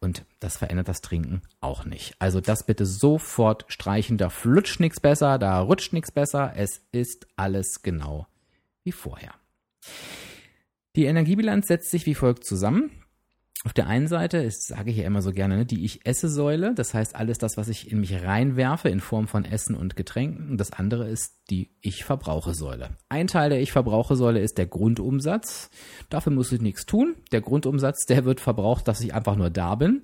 Und 0.00 0.24
das 0.38 0.56
verändert 0.56 0.88
das 0.88 1.00
Trinken 1.00 1.42
auch 1.60 1.84
nicht. 1.84 2.14
Also 2.18 2.40
das 2.40 2.64
bitte 2.64 2.86
sofort 2.86 3.64
streichen. 3.68 4.16
Da 4.16 4.28
flutscht 4.28 4.80
nichts 4.80 5.00
besser, 5.00 5.38
da 5.38 5.60
rutscht 5.60 5.92
nichts 5.92 6.12
besser. 6.12 6.52
Es 6.56 6.82
ist 6.92 7.26
alles 7.36 7.82
genau 7.82 8.26
wie 8.84 8.92
vorher. 8.92 9.34
Die 10.96 11.04
Energiebilanz 11.04 11.68
setzt 11.68 11.90
sich 11.90 12.06
wie 12.06 12.14
folgt 12.14 12.44
zusammen 12.44 12.90
auf 13.64 13.74
der 13.74 13.88
einen 13.88 14.08
Seite, 14.08 14.42
das 14.42 14.66
sage 14.66 14.90
ich 14.90 14.96
ja 14.96 15.04
immer 15.04 15.20
so 15.20 15.32
gerne, 15.32 15.58
ne, 15.58 15.66
die 15.66 15.84
Ich-Esse-Säule, 15.84 16.74
das 16.74 16.94
heißt 16.94 17.14
alles 17.14 17.36
das, 17.36 17.58
was 17.58 17.68
ich 17.68 17.92
in 17.92 18.00
mich 18.00 18.22
reinwerfe 18.22 18.88
in 18.88 19.00
Form 19.00 19.28
von 19.28 19.44
Essen 19.44 19.74
und 19.74 19.96
Getränken. 19.96 20.50
Und 20.50 20.58
das 20.58 20.72
andere 20.72 21.08
ist 21.08 21.34
die 21.50 21.70
Ich-Verbrauche-Säule. 21.82 22.96
Ein 23.10 23.26
Teil 23.26 23.50
der 23.50 23.60
Ich-Verbrauche-Säule 23.60 24.40
ist 24.40 24.56
der 24.56 24.66
Grundumsatz. 24.66 25.68
Dafür 26.08 26.32
muss 26.32 26.52
ich 26.52 26.62
nichts 26.62 26.86
tun. 26.86 27.16
Der 27.32 27.42
Grundumsatz, 27.42 28.06
der 28.06 28.24
wird 28.24 28.40
verbraucht, 28.40 28.88
dass 28.88 29.02
ich 29.02 29.12
einfach 29.12 29.36
nur 29.36 29.50
da 29.50 29.74
bin. 29.74 30.02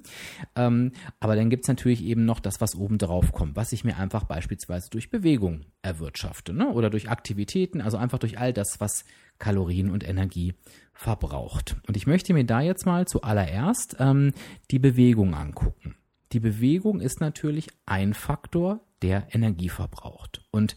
Ähm, 0.55 0.93
aber 1.19 1.35
dann 1.35 1.49
gibt's 1.49 1.69
natürlich 1.69 2.05
eben 2.05 2.26
noch 2.26 2.41
das, 2.41 2.61
was 2.61 2.75
oben 2.75 2.99
drauf 2.99 3.32
kommt, 3.32 3.56
was 3.56 3.73
ich 3.73 3.85
mir 3.85 3.97
einfach 3.97 4.25
beispielsweise 4.25 4.91
durch 4.91 5.08
Bewegung 5.08 5.64
erwirtschafte 5.81 6.53
ne? 6.53 6.69
oder 6.69 6.91
durch 6.91 7.08
Aktivitäten, 7.08 7.81
also 7.81 7.97
einfach 7.97 8.19
durch 8.19 8.38
all 8.38 8.53
das, 8.53 8.81
was 8.81 9.05
Kalorien 9.38 9.91
und 9.91 10.06
Energie 10.06 10.55
verbraucht. 10.93 11.77
Und 11.87 11.97
ich 11.97 12.06
möchte 12.06 12.33
mir 12.33 12.44
da 12.44 12.61
jetzt 12.61 12.87
mal 12.87 13.06
zuallererst 13.06 13.97
ähm, 13.99 14.33
die 14.71 14.79
Bewegung 14.79 15.35
angucken. 15.35 15.97
Die 16.33 16.41
Bewegung 16.41 17.00
ist 17.00 17.21
natürlich 17.21 17.69
ein 17.85 18.15
Faktor, 18.15 18.81
der 19.03 19.29
Energie 19.33 19.69
verbraucht. 19.69 20.44
Und 20.50 20.77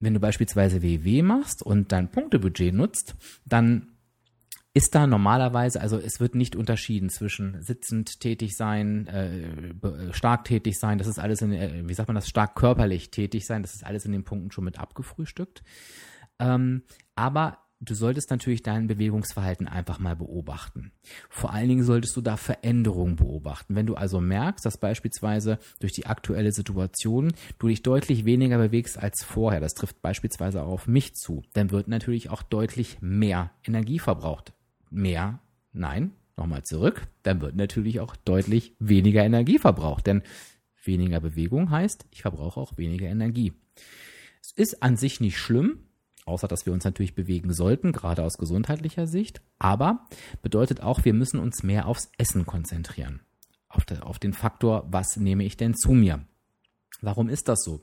wenn 0.00 0.14
du 0.14 0.20
beispielsweise 0.20 0.82
WW 0.82 1.22
machst 1.22 1.62
und 1.62 1.92
dein 1.92 2.10
Punktebudget 2.10 2.74
nutzt, 2.74 3.16
dann 3.44 3.96
ist 4.74 4.94
da 4.94 5.06
normalerweise, 5.06 5.80
also 5.80 5.96
es 5.96 6.20
wird 6.20 6.34
nicht 6.34 6.54
unterschieden 6.54 7.08
zwischen 7.08 7.62
sitzend 7.62 8.20
tätig 8.20 8.58
sein, 8.58 9.06
äh, 9.06 10.12
stark 10.12 10.44
tätig 10.44 10.78
sein, 10.78 10.98
das 10.98 11.06
ist 11.06 11.18
alles 11.18 11.40
in, 11.40 11.52
äh, 11.52 11.82
wie 11.86 11.94
sagt 11.94 12.08
man 12.08 12.14
das, 12.14 12.28
stark 12.28 12.56
körperlich 12.56 13.10
tätig 13.10 13.46
sein, 13.46 13.62
das 13.62 13.74
ist 13.74 13.86
alles 13.86 14.04
in 14.04 14.12
den 14.12 14.24
Punkten 14.24 14.50
schon 14.50 14.64
mit 14.64 14.78
abgefrühstückt. 14.78 15.62
Ähm, 16.38 16.82
aber 17.14 17.58
du 17.80 17.94
solltest 17.94 18.30
natürlich 18.30 18.62
dein 18.62 18.86
Bewegungsverhalten 18.86 19.68
einfach 19.68 19.98
mal 19.98 20.16
beobachten. 20.16 20.92
Vor 21.28 21.52
allen 21.52 21.68
Dingen 21.68 21.84
solltest 21.84 22.16
du 22.16 22.20
da 22.20 22.36
Veränderungen 22.36 23.16
beobachten. 23.16 23.74
Wenn 23.74 23.86
du 23.86 23.94
also 23.94 24.20
merkst, 24.20 24.64
dass 24.64 24.78
beispielsweise 24.78 25.58
durch 25.80 25.92
die 25.92 26.06
aktuelle 26.06 26.52
Situation 26.52 27.32
du 27.58 27.68
dich 27.68 27.82
deutlich 27.82 28.24
weniger 28.24 28.58
bewegst 28.58 28.98
als 28.98 29.22
vorher, 29.24 29.60
das 29.60 29.74
trifft 29.74 30.00
beispielsweise 30.02 30.62
auch 30.62 30.72
auf 30.72 30.86
mich 30.86 31.14
zu, 31.14 31.42
dann 31.52 31.70
wird 31.70 31.88
natürlich 31.88 32.30
auch 32.30 32.42
deutlich 32.42 32.98
mehr 33.00 33.50
Energie 33.64 33.98
verbraucht. 33.98 34.52
Mehr? 34.90 35.40
Nein, 35.72 36.12
nochmal 36.36 36.62
zurück, 36.62 37.06
dann 37.22 37.40
wird 37.40 37.56
natürlich 37.56 38.00
auch 38.00 38.16
deutlich 38.16 38.74
weniger 38.78 39.24
Energie 39.24 39.58
verbraucht, 39.58 40.06
denn 40.06 40.22
weniger 40.84 41.20
Bewegung 41.20 41.70
heißt, 41.70 42.06
ich 42.10 42.22
verbrauche 42.22 42.60
auch 42.60 42.78
weniger 42.78 43.08
Energie. 43.08 43.52
Es 44.40 44.52
ist 44.52 44.82
an 44.82 44.96
sich 44.96 45.20
nicht 45.20 45.38
schlimm, 45.38 45.80
außer 46.26 46.48
dass 46.48 46.66
wir 46.66 46.72
uns 46.72 46.84
natürlich 46.84 47.14
bewegen 47.14 47.52
sollten, 47.52 47.92
gerade 47.92 48.22
aus 48.22 48.36
gesundheitlicher 48.36 49.06
Sicht. 49.06 49.40
Aber 49.58 50.06
bedeutet 50.42 50.82
auch, 50.82 51.04
wir 51.04 51.14
müssen 51.14 51.40
uns 51.40 51.62
mehr 51.62 51.86
aufs 51.86 52.10
Essen 52.18 52.44
konzentrieren. 52.44 53.20
Auf, 53.68 53.84
de, 53.84 54.00
auf 54.00 54.18
den 54.18 54.32
Faktor, 54.32 54.86
was 54.90 55.16
nehme 55.16 55.44
ich 55.44 55.56
denn 55.56 55.74
zu 55.74 55.92
mir? 55.92 56.24
Warum 57.02 57.28
ist 57.28 57.48
das 57.48 57.62
so? 57.62 57.80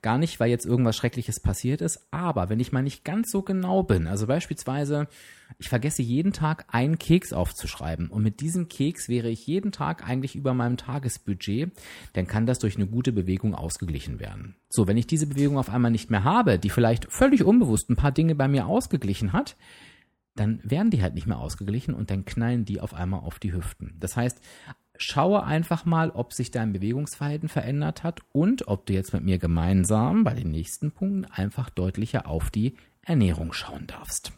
Gar 0.00 0.18
nicht, 0.18 0.40
weil 0.40 0.48
jetzt 0.48 0.64
irgendwas 0.64 0.96
Schreckliches 0.96 1.38
passiert 1.40 1.82
ist, 1.82 2.08
aber 2.10 2.48
wenn 2.48 2.60
ich 2.60 2.72
mal 2.72 2.82
nicht 2.82 3.04
ganz 3.04 3.30
so 3.30 3.42
genau 3.42 3.82
bin, 3.82 4.06
also 4.06 4.26
beispielsweise, 4.26 5.06
ich 5.58 5.68
vergesse 5.68 6.02
jeden 6.02 6.32
Tag 6.32 6.64
einen 6.68 6.98
Keks 6.98 7.34
aufzuschreiben 7.34 8.08
und 8.08 8.22
mit 8.22 8.40
diesem 8.40 8.68
Keks 8.68 9.08
wäre 9.08 9.28
ich 9.28 9.46
jeden 9.46 9.70
Tag 9.70 10.08
eigentlich 10.08 10.34
über 10.34 10.54
meinem 10.54 10.78
Tagesbudget, 10.78 11.72
dann 12.14 12.26
kann 12.26 12.46
das 12.46 12.58
durch 12.58 12.76
eine 12.76 12.86
gute 12.86 13.12
Bewegung 13.12 13.54
ausgeglichen 13.54 14.18
werden. 14.18 14.56
So, 14.70 14.86
wenn 14.86 14.96
ich 14.96 15.06
diese 15.06 15.26
Bewegung 15.26 15.58
auf 15.58 15.68
einmal 15.68 15.90
nicht 15.90 16.10
mehr 16.10 16.24
habe, 16.24 16.58
die 16.58 16.70
vielleicht 16.70 17.12
völlig 17.12 17.44
unbewusst 17.44 17.90
ein 17.90 17.96
paar 17.96 18.12
Dinge 18.12 18.34
bei 18.34 18.48
mir 18.48 18.66
ausgeglichen 18.66 19.34
hat, 19.34 19.56
dann 20.36 20.60
werden 20.64 20.90
die 20.90 21.02
halt 21.02 21.14
nicht 21.14 21.26
mehr 21.26 21.38
ausgeglichen 21.38 21.94
und 21.94 22.10
dann 22.10 22.24
knallen 22.24 22.64
die 22.64 22.80
auf 22.80 22.94
einmal 22.94 23.20
auf 23.20 23.38
die 23.38 23.52
Hüften. 23.52 23.94
Das 24.00 24.16
heißt, 24.16 24.40
schaue 24.96 25.44
einfach 25.44 25.84
mal, 25.84 26.10
ob 26.10 26.32
sich 26.32 26.50
dein 26.50 26.72
Bewegungsverhalten 26.72 27.48
verändert 27.48 28.02
hat 28.02 28.20
und 28.32 28.68
ob 28.68 28.86
du 28.86 28.92
jetzt 28.92 29.12
mit 29.12 29.24
mir 29.24 29.38
gemeinsam 29.38 30.24
bei 30.24 30.34
den 30.34 30.50
nächsten 30.50 30.92
Punkten 30.92 31.24
einfach 31.24 31.70
deutlicher 31.70 32.26
auf 32.26 32.50
die 32.50 32.76
Ernährung 33.02 33.52
schauen 33.52 33.86
darfst. 33.86 34.32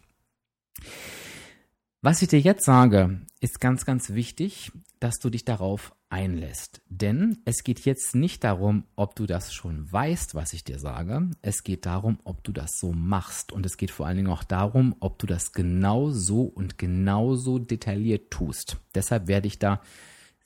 Was 2.02 2.22
ich 2.22 2.28
dir 2.28 2.40
jetzt 2.40 2.64
sage, 2.64 3.20
ist 3.40 3.60
ganz, 3.60 3.84
ganz 3.84 4.10
wichtig, 4.10 4.70
dass 5.00 5.18
du 5.18 5.28
dich 5.28 5.44
darauf 5.44 5.94
einlässt. 6.08 6.80
Denn 6.88 7.38
es 7.44 7.64
geht 7.64 7.80
jetzt 7.80 8.14
nicht 8.14 8.44
darum, 8.44 8.84
ob 8.94 9.16
du 9.16 9.26
das 9.26 9.52
schon 9.52 9.90
weißt, 9.90 10.34
was 10.34 10.52
ich 10.52 10.62
dir 10.62 10.78
sage. 10.78 11.30
Es 11.42 11.64
geht 11.64 11.84
darum, 11.84 12.18
ob 12.24 12.44
du 12.44 12.52
das 12.52 12.78
so 12.78 12.92
machst. 12.92 13.50
Und 13.50 13.66
es 13.66 13.76
geht 13.76 13.90
vor 13.90 14.06
allen 14.06 14.18
Dingen 14.18 14.30
auch 14.30 14.44
darum, 14.44 14.94
ob 15.00 15.18
du 15.18 15.26
das 15.26 15.52
genau 15.52 16.10
so 16.10 16.42
und 16.42 16.78
genauso 16.78 17.58
detailliert 17.58 18.30
tust. 18.30 18.76
Deshalb 18.94 19.26
werde 19.26 19.48
ich 19.48 19.58
da 19.58 19.80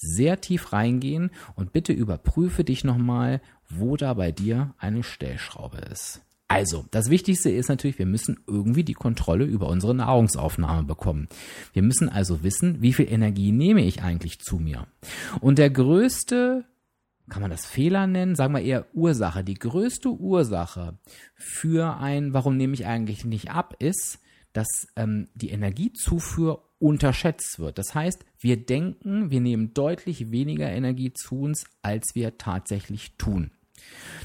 sehr 0.01 0.41
tief 0.41 0.73
reingehen 0.73 1.31
und 1.55 1.73
bitte 1.73 1.93
überprüfe 1.93 2.65
dich 2.65 2.85
nochmal, 2.85 3.41
wo 3.69 3.97
da 3.97 4.15
bei 4.15 4.33
dir 4.33 4.75
eine 4.79 5.03
Stellschraube 5.03 5.79
ist. 5.79 6.23
Also, 6.49 6.85
das 6.91 7.11
Wichtigste 7.11 7.49
ist 7.49 7.69
natürlich, 7.69 8.01
wir 8.01 8.07
müssen 8.07 8.41
irgendwie 8.49 8.83
die 8.83 8.95
Kontrolle 8.95 9.45
über 9.45 9.69
unsere 9.69 9.95
Nahrungsaufnahme 9.95 10.83
bekommen. 10.83 11.29
Wir 11.73 11.83
müssen 11.83 12.09
also 12.09 12.43
wissen, 12.43 12.83
wie 12.83 12.93
viel 12.93 13.09
Energie 13.09 13.53
nehme 13.53 13.85
ich 13.85 14.03
eigentlich 14.03 14.41
zu 14.41 14.57
mir. 14.57 14.89
Und 15.41 15.59
der 15.59 15.71
größte, 15.71 16.65
kann 17.29 17.43
man 17.43 17.53
das 17.53 17.67
Fehler 17.67 18.09
nennen, 18.09 18.35
sagen 18.35 18.53
wir 18.53 18.63
eher 18.63 18.87
Ursache, 18.95 19.45
die 19.45 19.55
größte 19.55 20.09
Ursache 20.09 20.99
für 21.37 21.99
ein, 21.99 22.35
warum 22.35 22.57
nehme 22.57 22.75
ich 22.75 22.85
eigentlich 22.85 23.25
nicht 23.25 23.53
ab, 23.53 23.77
ist, 23.79 24.19
dass 24.53 24.89
ähm, 24.97 25.29
die 25.35 25.51
Energiezufuhr 25.51 26.65
unterschätzt 26.79 27.59
wird. 27.59 27.79
Das 27.79 27.95
heißt, 27.95 28.25
wir 28.39 28.57
denken, 28.57 29.31
wir 29.31 29.41
nehmen 29.41 29.75
deutlich 29.75 30.31
weniger 30.31 30.71
Energie 30.71 31.13
zu 31.13 31.41
uns, 31.41 31.65
als 31.83 32.15
wir 32.15 32.39
tatsächlich 32.39 33.17
tun. 33.17 33.51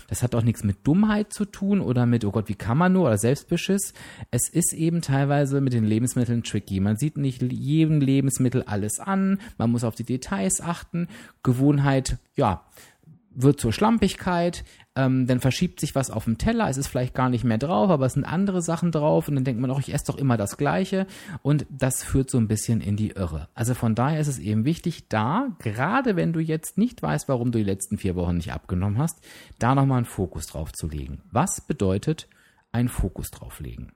Das 0.07 0.21
hat 0.21 0.35
auch 0.35 0.43
nichts 0.43 0.63
mit 0.63 0.85
Dummheit 0.85 1.33
zu 1.33 1.45
tun 1.45 1.81
oder 1.81 2.05
mit, 2.05 2.25
oh 2.25 2.31
Gott, 2.31 2.49
wie 2.49 2.55
kann 2.55 2.77
man 2.77 2.93
nur 2.93 3.05
oder 3.05 3.17
Selbstbeschiss. 3.17 3.93
Es 4.31 4.49
ist 4.49 4.73
eben 4.73 5.01
teilweise 5.01 5.61
mit 5.61 5.73
den 5.73 5.85
Lebensmitteln 5.85 6.43
tricky. 6.43 6.79
Man 6.79 6.97
sieht 6.97 7.17
nicht 7.17 7.41
jedem 7.41 8.01
Lebensmittel 8.01 8.63
alles 8.63 8.99
an, 8.99 9.39
man 9.57 9.71
muss 9.71 9.83
auf 9.83 9.95
die 9.95 10.03
Details 10.03 10.61
achten. 10.61 11.07
Gewohnheit, 11.43 12.17
ja, 12.35 12.65
wird 13.35 13.59
zur 13.59 13.73
Schlampigkeit, 13.73 14.63
ähm, 14.95 15.27
dann 15.27 15.39
verschiebt 15.39 15.79
sich 15.79 15.93
was 15.93 16.09
auf 16.09 16.23
dem 16.23 16.37
Teller, 16.37 16.69
es 16.69 16.77
ist 16.77 16.87
vielleicht 16.87 17.13
gar 17.13 17.29
nicht 17.29 17.43
mehr 17.43 17.57
drauf, 17.57 17.89
aber 17.89 18.05
es 18.05 18.13
sind 18.13 18.23
andere 18.23 18.61
Sachen 18.61 18.91
drauf 18.91 19.27
und 19.27 19.35
dann 19.35 19.43
denkt 19.43 19.61
man 19.61 19.69
auch, 19.69 19.79
ich 19.79 19.93
esse 19.93 20.05
doch 20.05 20.17
immer 20.17 20.37
das 20.37 20.57
Gleiche 20.57 21.05
und 21.41 21.65
das 21.69 22.03
führt 22.03 22.29
so 22.29 22.37
ein 22.37 22.47
bisschen 22.47 22.81
in 22.81 22.95
die 22.95 23.11
Irre. 23.11 23.49
Also 23.53 23.73
von 23.73 23.93
daher 23.93 24.19
ist 24.19 24.27
es 24.27 24.39
eben 24.39 24.65
wichtig, 24.65 25.09
da, 25.09 25.49
gerade 25.59 26.15
wenn 26.15 26.33
du 26.33 26.39
jetzt 26.39 26.77
nicht 26.77 27.01
weißt, 27.01 27.27
warum 27.27 27.51
du 27.51 27.59
die 27.59 27.65
letzten 27.65 27.97
vier 27.97 28.15
Wochen 28.15 28.37
nicht 28.37 28.53
abgenommen 28.53 28.97
hast, 28.97 29.19
da 29.59 29.75
nochmal 29.75 29.97
einen 29.97 30.05
Fokus 30.05 30.47
drauf 30.47 30.71
zu 30.71 30.87
legen. 30.87 31.21
Was 31.31 31.61
bedeutet 31.61 32.29
einen 32.71 32.89
Fokus 32.89 33.31
drauf 33.31 33.59
legen? 33.59 33.91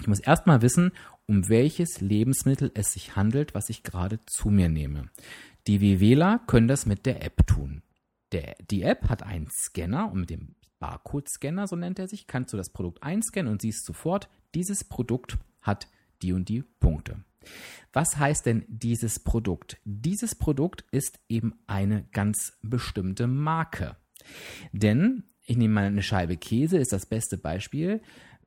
Ich 0.00 0.08
muss 0.08 0.20
erstmal 0.20 0.62
wissen, 0.62 0.92
um 1.26 1.48
welches 1.48 2.00
Lebensmittel 2.00 2.70
es 2.74 2.92
sich 2.92 3.16
handelt, 3.16 3.54
was 3.54 3.68
ich 3.68 3.82
gerade 3.82 4.18
zu 4.26 4.48
mir 4.48 4.68
nehme. 4.68 5.10
Die 5.66 5.80
WWler 5.80 6.40
können 6.46 6.68
das 6.68 6.86
mit 6.86 7.06
der 7.06 7.24
App 7.24 7.46
tun. 7.46 7.82
Der, 8.32 8.56
die 8.70 8.82
App 8.82 9.08
hat 9.08 9.22
einen 9.22 9.48
Scanner 9.50 10.10
und 10.10 10.20
mit 10.20 10.30
dem 10.30 10.54
Barcode-Scanner, 10.78 11.66
so 11.66 11.76
nennt 11.76 11.98
er 11.98 12.08
sich, 12.08 12.26
kannst 12.26 12.52
du 12.52 12.56
das 12.56 12.70
Produkt 12.70 13.02
einscannen 13.02 13.52
und 13.52 13.62
siehst 13.62 13.84
sofort, 13.84 14.28
dieses 14.54 14.84
Produkt 14.84 15.38
hat 15.60 15.88
die 16.22 16.32
und 16.32 16.48
die 16.48 16.62
Punkte. 16.62 17.24
Was 17.92 18.16
heißt 18.18 18.46
denn 18.46 18.64
dieses 18.68 19.20
Produkt? 19.20 19.78
Dieses 19.84 20.34
Produkt 20.34 20.84
ist 20.90 21.20
eben 21.28 21.54
eine 21.66 22.04
ganz 22.12 22.58
bestimmte 22.62 23.26
Marke. 23.26 23.96
Denn 24.72 25.24
ich 25.44 25.56
nehme 25.56 25.74
mal 25.74 25.84
eine 25.84 26.02
Scheibe 26.02 26.36
Käse, 26.36 26.78
ist 26.78 26.92
das 26.92 27.06
beste 27.06 27.36
Beispiel 27.36 28.00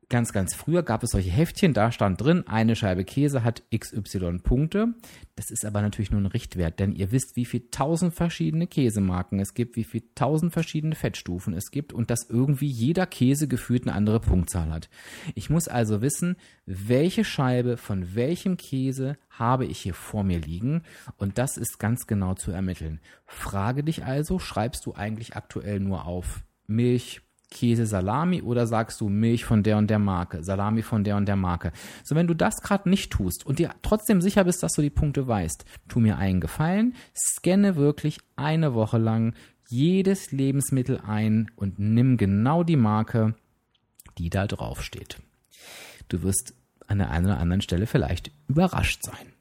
ganz, 0.08 0.32
ganz 0.32 0.54
früher 0.54 0.82
gab 0.82 1.02
es 1.02 1.10
solche 1.10 1.30
Heftchen, 1.30 1.72
da 1.74 1.90
stand 1.90 2.20
drin, 2.20 2.46
eine 2.46 2.76
Scheibe 2.76 3.04
Käse 3.04 3.42
hat 3.42 3.64
XY 3.76 4.38
Punkte. 4.42 4.94
Das 5.34 5.50
ist 5.50 5.64
aber 5.64 5.82
natürlich 5.82 6.10
nur 6.10 6.20
ein 6.20 6.26
Richtwert, 6.26 6.78
denn 6.78 6.92
ihr 6.92 7.10
wisst, 7.10 7.36
wie 7.36 7.44
viel 7.44 7.68
tausend 7.70 8.14
verschiedene 8.14 8.66
Käsemarken 8.66 9.40
es 9.40 9.54
gibt, 9.54 9.76
wie 9.76 9.84
viel 9.84 10.04
tausend 10.14 10.52
verschiedene 10.52 10.94
Fettstufen 10.94 11.54
es 11.54 11.70
gibt 11.70 11.92
und 11.92 12.10
dass 12.10 12.30
irgendwie 12.30 12.68
jeder 12.68 13.06
Käse 13.06 13.48
gefühlt 13.48 13.82
eine 13.82 13.94
andere 13.94 14.20
Punktzahl 14.20 14.70
hat. 14.70 14.88
Ich 15.34 15.50
muss 15.50 15.68
also 15.68 16.02
wissen, 16.02 16.36
welche 16.66 17.24
Scheibe 17.24 17.76
von 17.76 18.14
welchem 18.14 18.56
Käse 18.56 19.18
habe 19.30 19.66
ich 19.66 19.78
hier 19.78 19.94
vor 19.94 20.22
mir 20.22 20.38
liegen 20.38 20.82
und 21.16 21.38
das 21.38 21.56
ist 21.56 21.78
ganz 21.78 22.06
genau 22.06 22.34
zu 22.34 22.52
ermitteln. 22.52 23.00
Frage 23.26 23.82
dich 23.82 24.04
also, 24.04 24.38
schreibst 24.38 24.86
du 24.86 24.94
eigentlich 24.94 25.36
aktuell 25.36 25.80
nur 25.80 26.06
auf 26.06 26.44
Milch, 26.66 27.22
Käse 27.50 27.86
Salami 27.86 28.42
oder 28.42 28.66
sagst 28.66 29.00
du 29.00 29.08
Milch 29.08 29.44
von 29.44 29.62
der 29.62 29.78
und 29.78 29.88
der 29.88 29.98
Marke, 29.98 30.42
Salami 30.42 30.82
von 30.82 31.04
der 31.04 31.16
und 31.16 31.26
der 31.26 31.36
Marke. 31.36 31.72
So, 32.04 32.14
wenn 32.14 32.26
du 32.26 32.34
das 32.34 32.60
gerade 32.60 32.88
nicht 32.88 33.12
tust 33.12 33.46
und 33.46 33.58
dir 33.58 33.70
trotzdem 33.82 34.20
sicher 34.20 34.44
bist, 34.44 34.62
dass 34.62 34.72
du 34.72 34.82
die 34.82 34.90
Punkte 34.90 35.26
weißt, 35.26 35.64
tu 35.88 36.00
mir 36.00 36.18
einen 36.18 36.40
Gefallen, 36.40 36.94
scanne 37.14 37.76
wirklich 37.76 38.18
eine 38.34 38.74
Woche 38.74 38.98
lang 38.98 39.34
jedes 39.68 40.32
Lebensmittel 40.32 41.00
ein 41.06 41.50
und 41.56 41.78
nimm 41.78 42.16
genau 42.16 42.62
die 42.62 42.76
Marke, 42.76 43.34
die 44.18 44.30
da 44.30 44.46
drauf 44.46 44.82
steht. 44.82 45.20
Du 46.08 46.22
wirst 46.22 46.54
an 46.86 46.98
der 46.98 47.10
einen 47.10 47.26
oder 47.26 47.38
anderen 47.38 47.62
Stelle 47.62 47.86
vielleicht 47.86 48.30
überrascht 48.48 49.02
sein. 49.02 49.35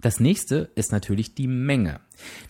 Das 0.00 0.18
nächste 0.18 0.70
ist 0.76 0.92
natürlich 0.92 1.34
die 1.34 1.46
Menge. 1.46 2.00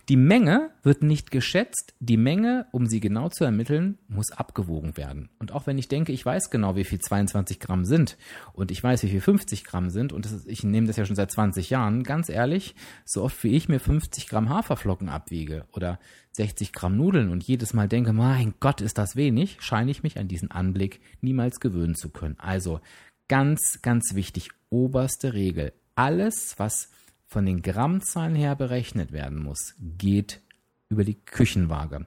Die 0.07 0.15
Menge 0.15 0.69
wird 0.83 1.03
nicht 1.03 1.31
geschätzt. 1.31 1.93
Die 1.99 2.15
Menge, 2.15 2.67
um 2.71 2.87
sie 2.87 2.99
genau 3.01 3.27
zu 3.27 3.43
ermitteln, 3.43 3.97
muss 4.07 4.31
abgewogen 4.31 4.95
werden. 4.95 5.29
Und 5.37 5.51
auch 5.51 5.67
wenn 5.67 5.77
ich 5.77 5.89
denke, 5.89 6.13
ich 6.13 6.25
weiß 6.25 6.49
genau, 6.49 6.75
wie 6.75 6.85
viel 6.85 6.99
22 6.99 7.59
Gramm 7.59 7.83
sind 7.83 8.17
und 8.53 8.71
ich 8.71 8.81
weiß, 8.81 9.03
wie 9.03 9.09
viel 9.09 9.21
50 9.21 9.65
Gramm 9.65 9.89
sind 9.89 10.13
und 10.13 10.25
ist, 10.25 10.47
ich 10.47 10.63
nehme 10.63 10.87
das 10.87 10.95
ja 10.95 11.05
schon 11.05 11.15
seit 11.15 11.31
20 11.31 11.69
Jahren, 11.69 12.03
ganz 12.03 12.29
ehrlich, 12.29 12.75
so 13.05 13.23
oft 13.23 13.43
wie 13.43 13.55
ich 13.55 13.67
mir 13.67 13.79
50 13.79 14.27
Gramm 14.27 14.49
Haferflocken 14.49 15.09
abwiege 15.09 15.65
oder 15.73 15.99
60 16.33 16.71
Gramm 16.71 16.95
Nudeln 16.95 17.29
und 17.29 17.43
jedes 17.43 17.73
Mal 17.73 17.89
denke, 17.89 18.13
mein 18.13 18.53
Gott, 18.61 18.79
ist 18.79 18.97
das 18.97 19.17
wenig, 19.17 19.57
scheine 19.59 19.91
ich 19.91 20.03
mich 20.03 20.17
an 20.17 20.29
diesen 20.29 20.51
Anblick 20.51 21.01
niemals 21.19 21.59
gewöhnen 21.59 21.95
zu 21.95 22.09
können. 22.09 22.39
Also 22.39 22.79
ganz, 23.27 23.79
ganz 23.81 24.15
wichtig, 24.15 24.49
oberste 24.69 25.33
Regel. 25.33 25.73
Alles, 25.95 26.55
was 26.57 26.89
von 27.31 27.45
den 27.45 27.61
Grammzahlen 27.61 28.35
her 28.35 28.57
berechnet 28.57 29.13
werden 29.13 29.41
muss, 29.41 29.73
geht 29.79 30.41
über 30.89 31.05
die 31.05 31.15
Küchenwaage. 31.15 32.05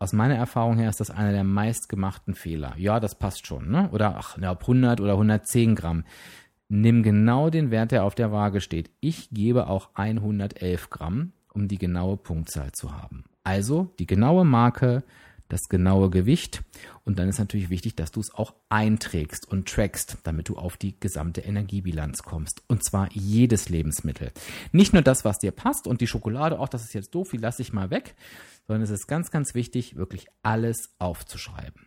Aus 0.00 0.12
meiner 0.12 0.34
Erfahrung 0.34 0.78
her 0.78 0.90
ist 0.90 0.98
das 0.98 1.12
einer 1.12 1.30
der 1.30 1.44
meistgemachten 1.44 2.34
Fehler. 2.34 2.74
Ja, 2.76 2.98
das 2.98 3.14
passt 3.14 3.46
schon, 3.46 3.70
ne? 3.70 3.88
Oder 3.92 4.16
ach, 4.16 4.36
ob 4.36 4.60
100 4.62 5.00
oder 5.00 5.12
110 5.12 5.76
Gramm. 5.76 6.02
Nimm 6.68 7.04
genau 7.04 7.50
den 7.50 7.70
Wert, 7.70 7.92
der 7.92 8.02
auf 8.02 8.16
der 8.16 8.32
Waage 8.32 8.60
steht. 8.60 8.90
Ich 8.98 9.30
gebe 9.30 9.68
auch 9.68 9.90
111 9.94 10.90
Gramm, 10.90 11.32
um 11.52 11.68
die 11.68 11.78
genaue 11.78 12.16
Punktzahl 12.16 12.72
zu 12.72 13.00
haben. 13.00 13.24
Also 13.44 13.94
die 14.00 14.06
genaue 14.06 14.44
Marke 14.44 15.04
das 15.48 15.68
genaue 15.68 16.10
Gewicht 16.10 16.62
und 17.04 17.18
dann 17.18 17.28
ist 17.28 17.38
natürlich 17.38 17.68
wichtig, 17.68 17.94
dass 17.96 18.10
du 18.10 18.20
es 18.20 18.32
auch 18.34 18.54
einträgst 18.70 19.46
und 19.46 19.68
trackst, 19.68 20.18
damit 20.22 20.48
du 20.48 20.56
auf 20.56 20.76
die 20.76 20.98
gesamte 20.98 21.42
Energiebilanz 21.42 22.22
kommst. 22.22 22.62
Und 22.66 22.82
zwar 22.82 23.10
jedes 23.12 23.68
Lebensmittel. 23.68 24.32
Nicht 24.72 24.92
nur 24.92 25.02
das, 25.02 25.24
was 25.24 25.38
dir 25.38 25.52
passt 25.52 25.86
und 25.86 26.00
die 26.00 26.06
Schokolade, 26.06 26.58
auch 26.58 26.68
das 26.68 26.84
ist 26.84 26.94
jetzt 26.94 27.14
doof, 27.14 27.30
die 27.30 27.36
lasse 27.36 27.62
ich 27.62 27.72
mal 27.72 27.90
weg, 27.90 28.14
sondern 28.66 28.82
es 28.82 28.90
ist 28.90 29.06
ganz, 29.06 29.30
ganz 29.30 29.54
wichtig, 29.54 29.96
wirklich 29.96 30.26
alles 30.42 30.94
aufzuschreiben. 30.98 31.86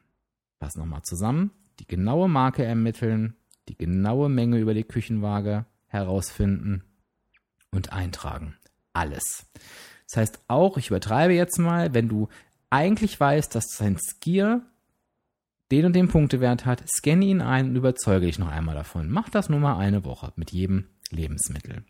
Pass 0.60 0.76
nochmal 0.76 1.02
zusammen, 1.04 1.52
die 1.80 1.88
genaue 1.88 2.30
Marke 2.30 2.64
ermitteln, 2.64 3.36
die 3.70 3.78
genaue 3.78 4.30
Menge 4.30 4.60
über 4.60 4.74
die 4.74 4.84
Küchenwaage 4.84 5.66
herausfinden 5.88 6.84
und 7.72 7.92
eintragen. 7.92 8.56
Alles. 8.94 9.46
Das 10.08 10.18
heißt 10.18 10.40
auch, 10.48 10.78
ich 10.78 10.88
übertreibe 10.88 11.34
jetzt 11.34 11.60
mal, 11.60 11.94
wenn 11.94 12.08
du 12.08 12.30
eigentlich 12.70 13.20
weiß, 13.20 13.50
dass 13.50 13.76
sein 13.76 13.98
Skier 13.98 14.66
den 15.72 15.86
und 15.86 15.94
den 15.94 16.08
Punktewert 16.08 16.66
hat, 16.66 16.84
scanne 16.90 17.26
ihn 17.26 17.42
ein 17.42 17.70
und 17.70 17.76
überzeuge 17.76 18.26
dich 18.26 18.40
noch 18.40 18.48
einmal 18.50 18.76
davon. 18.76 19.10
Mach 19.10 19.30
das 19.30 19.50
nur 19.50 19.60
mal 19.60 19.78
eine 19.78 20.06
Woche 20.06 20.32
mit 20.36 20.52
jedem 20.52 20.88
Lebensmittel. 21.10 21.84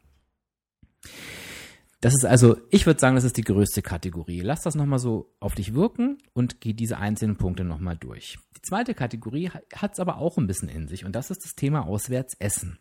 Das 2.01 2.13
ist 2.13 2.25
also, 2.25 2.57
ich 2.69 2.85
würde 2.85 2.99
sagen, 2.99 3.15
das 3.15 3.23
ist 3.23 3.37
die 3.37 3.43
größte 3.43 3.81
Kategorie. 3.81 4.41
Lass 4.41 4.61
das 4.61 4.75
nochmal 4.75 4.99
so 4.99 5.33
auf 5.39 5.55
dich 5.55 5.73
wirken 5.73 6.19
und 6.33 6.61
geh 6.61 6.73
diese 6.73 6.97
einzelnen 6.97 7.37
Punkte 7.37 7.63
nochmal 7.63 7.97
durch. 7.97 8.37
Die 8.55 8.61
zweite 8.61 8.93
Kategorie 8.93 9.49
hat 9.49 9.93
es 9.93 9.99
aber 9.99 10.17
auch 10.17 10.37
ein 10.37 10.47
bisschen 10.47 10.69
in 10.69 10.87
sich 10.87 11.05
und 11.05 11.15
das 11.15 11.31
ist 11.31 11.43
das 11.43 11.55
Thema 11.55 11.87
Auswärtsessen. 11.87 12.79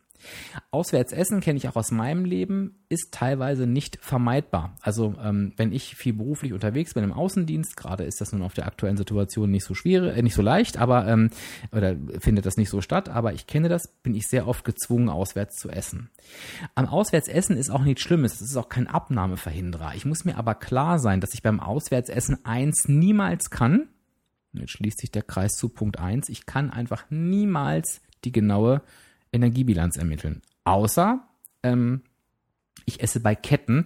Auswärtsessen 0.71 1.41
kenne 1.41 1.57
ich 1.57 1.69
auch 1.69 1.77
aus 1.77 1.91
meinem 1.91 2.25
Leben, 2.25 2.77
ist 2.89 3.13
teilweise 3.13 3.67
nicht 3.67 3.99
vermeidbar. 4.01 4.77
Also 4.81 5.15
ähm, 5.23 5.53
wenn 5.57 5.73
ich 5.73 5.97
viel 5.97 6.13
beruflich 6.13 6.53
unterwegs 6.53 6.95
bin 6.95 7.05
im 7.05 7.13
Außendienst, 7.13 7.77
gerade 7.77 8.05
ist 8.05 8.21
das 8.21 8.33
nun 8.33 8.43
auf 8.43 8.55
der 8.55 8.67
aktuellen 8.67 8.97
Situation 8.97 9.51
nicht 9.51 9.65
so 9.65 9.75
schwierig, 9.75 10.17
äh, 10.17 10.23
nicht 10.23 10.35
so 10.35 10.43
leicht, 10.43 10.79
aber 10.79 11.07
ähm, 11.07 11.31
oder 11.73 11.97
findet 12.21 12.47
das 12.47 12.57
nicht 12.57 12.71
so 12.71 12.81
statt, 12.81 13.09
aber 13.09 13.33
ich 13.33 13.47
kenne 13.47 13.69
das, 13.69 13.89
bin 14.03 14.15
ich 14.15 14.29
sehr 14.29 14.47
oft 14.47 14.65
gezwungen, 14.65 15.09
auswärts 15.09 15.57
zu 15.57 15.69
essen. 15.69 16.11
Am 16.75 16.87
Auswärtsessen 16.87 17.57
ist 17.57 17.71
auch 17.71 17.83
nichts 17.83 18.03
Schlimmes, 18.03 18.41
es 18.41 18.51
ist 18.51 18.57
auch 18.57 18.69
kein 18.69 18.87
Abnahmeverhinderer. 18.87 19.95
Ich 19.95 20.05
muss 20.05 20.25
mir 20.25 20.37
aber 20.37 20.55
klar 20.55 20.99
sein, 20.99 21.21
dass 21.21 21.35
ich 21.35 21.43
beim 21.43 21.61
Auswärtsessen 21.61 22.45
eins 22.45 22.89
niemals 22.89 23.51
kann. 23.51 23.89
Jetzt 24.53 24.73
schließt 24.73 25.01
sich 25.01 25.11
der 25.11 25.23
Kreis 25.23 25.53
zu 25.53 25.69
Punkt 25.69 25.99
eins. 25.99 26.29
Ich 26.29 26.47
kann 26.47 26.71
einfach 26.71 27.05
niemals 27.11 28.01
die 28.25 28.33
genaue 28.33 28.83
Energiebilanz 29.37 29.97
ermitteln. 29.97 30.43
Außer 30.65 31.27
ähm, 31.63 32.03
ich 32.85 33.03
esse 33.03 33.21
bei 33.21 33.35
Ketten, 33.35 33.85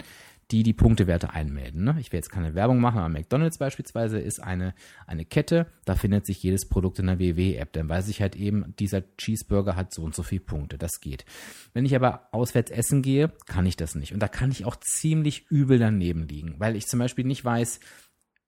die 0.51 0.65
die 0.65 0.73
Punktewerte 0.73 1.31
einmelden. 1.31 1.85
Ne? 1.85 1.97
Ich 2.01 2.11
will 2.11 2.19
jetzt 2.19 2.31
keine 2.31 2.55
Werbung 2.55 2.81
machen, 2.81 2.99
aber 2.99 3.09
McDonald's 3.09 3.59
beispielsweise 3.59 4.19
ist 4.19 4.41
eine, 4.41 4.75
eine 5.07 5.25
Kette, 5.25 5.67
da 5.85 5.95
findet 5.95 6.27
sich 6.27 6.43
jedes 6.43 6.69
Produkt 6.69 6.99
in 6.99 7.07
der 7.07 7.21
WW-App. 7.21 7.73
Dann 7.73 7.89
weiß 7.89 8.09
ich 8.09 8.21
halt 8.21 8.35
eben, 8.35 8.75
dieser 8.79 9.03
Cheeseburger 9.17 9.77
hat 9.77 9.95
so 9.95 10.03
und 10.03 10.15
so 10.15 10.25
viele 10.25 10.41
Punkte. 10.41 10.77
Das 10.77 11.01
geht. 11.01 11.25
Wenn 11.73 11.85
ich 11.85 11.95
aber 11.95 12.29
auswärts 12.33 12.73
essen 12.73 13.03
gehe, 13.03 13.31
kann 13.47 13.65
ich 13.65 13.77
das 13.77 13.95
nicht. 13.95 14.13
Und 14.13 14.21
da 14.21 14.29
kann 14.29 14.51
ich 14.51 14.65
auch 14.65 14.77
ziemlich 14.77 15.49
übel 15.51 15.79
daneben 15.79 16.27
liegen, 16.27 16.57
weil 16.59 16.75
ich 16.75 16.89
zum 16.89 16.99
Beispiel 16.99 17.25
nicht 17.25 17.45
weiß, 17.45 17.79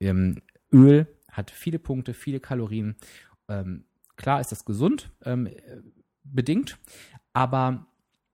ähm, 0.01 0.43
Öl 0.73 1.07
hat 1.31 1.53
viele 1.53 1.79
Punkte, 1.79 2.15
viele 2.15 2.41
Kalorien. 2.41 2.97
Ähm, 3.49 3.85
Klar 4.17 4.41
ist 4.41 4.53
das 4.53 4.65
gesund, 4.65 5.11
ähm, 5.25 5.49
bedingt, 6.25 6.79
aber 7.33 7.87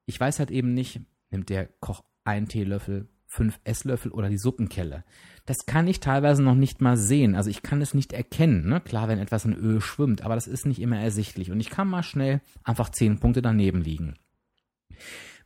ich 0.07 0.19
weiß 0.19 0.39
halt 0.39 0.51
eben 0.51 0.75
nicht, 0.75 1.01
nimmt 1.31 1.49
der 1.49 1.67
Koch 1.67 2.05
einen 2.25 2.49
Teelöffel, 2.49 3.09
fünf 3.27 3.61
Esslöffel 3.65 4.11
oder 4.11 4.29
die 4.29 4.39
Suppenkelle. 4.39 5.05
Das 5.45 5.67
kann 5.67 5.87
ich 5.87 6.01
teilweise 6.01 6.43
noch 6.43 6.55
nicht 6.55 6.81
mal 6.81 6.97
sehen. 6.97 7.35
Also 7.35 7.51
ich 7.51 7.63
kann 7.63 7.81
es 7.83 7.95
nicht 7.95 8.13
erkennen. 8.13 8.69
Ne? 8.69 8.81
Klar, 8.81 9.09
wenn 9.09 9.19
etwas 9.19 9.45
in 9.45 9.55
Öl 9.55 9.81
schwimmt, 9.81 10.23
aber 10.23 10.35
das 10.35 10.47
ist 10.47 10.67
nicht 10.67 10.81
immer 10.81 10.99
ersichtlich. 10.99 11.51
Und 11.51 11.61
ich 11.61 11.71
kann 11.71 11.89
mal 11.89 12.03
schnell 12.03 12.41
einfach 12.65 12.89
zehn 12.89 13.19
Punkte 13.19 13.43
daneben 13.43 13.83
liegen. 13.83 14.15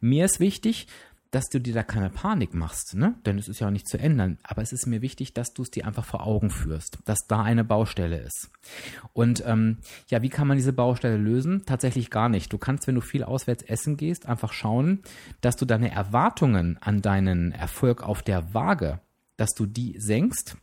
Mir 0.01 0.25
ist 0.25 0.41
wichtig, 0.41 0.87
dass 1.33 1.49
du 1.49 1.59
dir 1.59 1.73
da 1.73 1.83
keine 1.83 2.11
Panik 2.11 2.55
machst, 2.55 2.95
ne? 2.95 3.15
Denn 3.25 3.39
es 3.39 3.49
ist 3.49 3.59
ja 3.59 3.67
auch 3.67 3.73
nicht 3.73 3.89
zu 3.89 3.99
ändern. 3.99 4.39
Aber 4.43 4.61
es 4.61 4.71
ist 4.71 4.87
mir 4.87 5.01
wichtig, 5.01 5.33
dass 5.33 5.55
du 5.55 5.63
es 5.63 5.71
dir 5.71 5.87
einfach 5.87 6.05
vor 6.05 6.27
Augen 6.27 6.51
führst, 6.51 6.99
dass 7.07 7.27
da 7.27 7.43
eine 7.43 7.65
Baustelle 7.65 8.19
ist. 8.19 8.51
Und 9.15 9.43
ähm, 9.47 9.79
ja, 10.09 10.21
wie 10.21 10.29
kann 10.29 10.47
man 10.47 10.59
diese 10.59 10.75
Baustelle 10.75 11.17
lösen? 11.17 11.65
Tatsächlich 11.65 12.11
gar 12.11 12.29
nicht. 12.29 12.53
Du 12.53 12.59
kannst, 12.59 12.87
wenn 12.87 12.95
du 12.95 13.01
viel 13.01 13.25
auswärts 13.25 13.63
essen 13.63 13.97
gehst, 13.97 14.27
einfach 14.27 14.53
schauen, 14.53 15.03
dass 15.41 15.57
du 15.57 15.65
deine 15.65 15.91
Erwartungen 15.91 16.77
an 16.81 17.01
deinen 17.01 17.53
Erfolg 17.53 18.03
auf 18.03 18.23
der 18.23 18.53
Waage, 18.53 19.01
dass 19.39 19.55
du 19.55 19.65
die 19.65 19.97
senkst 19.99 20.59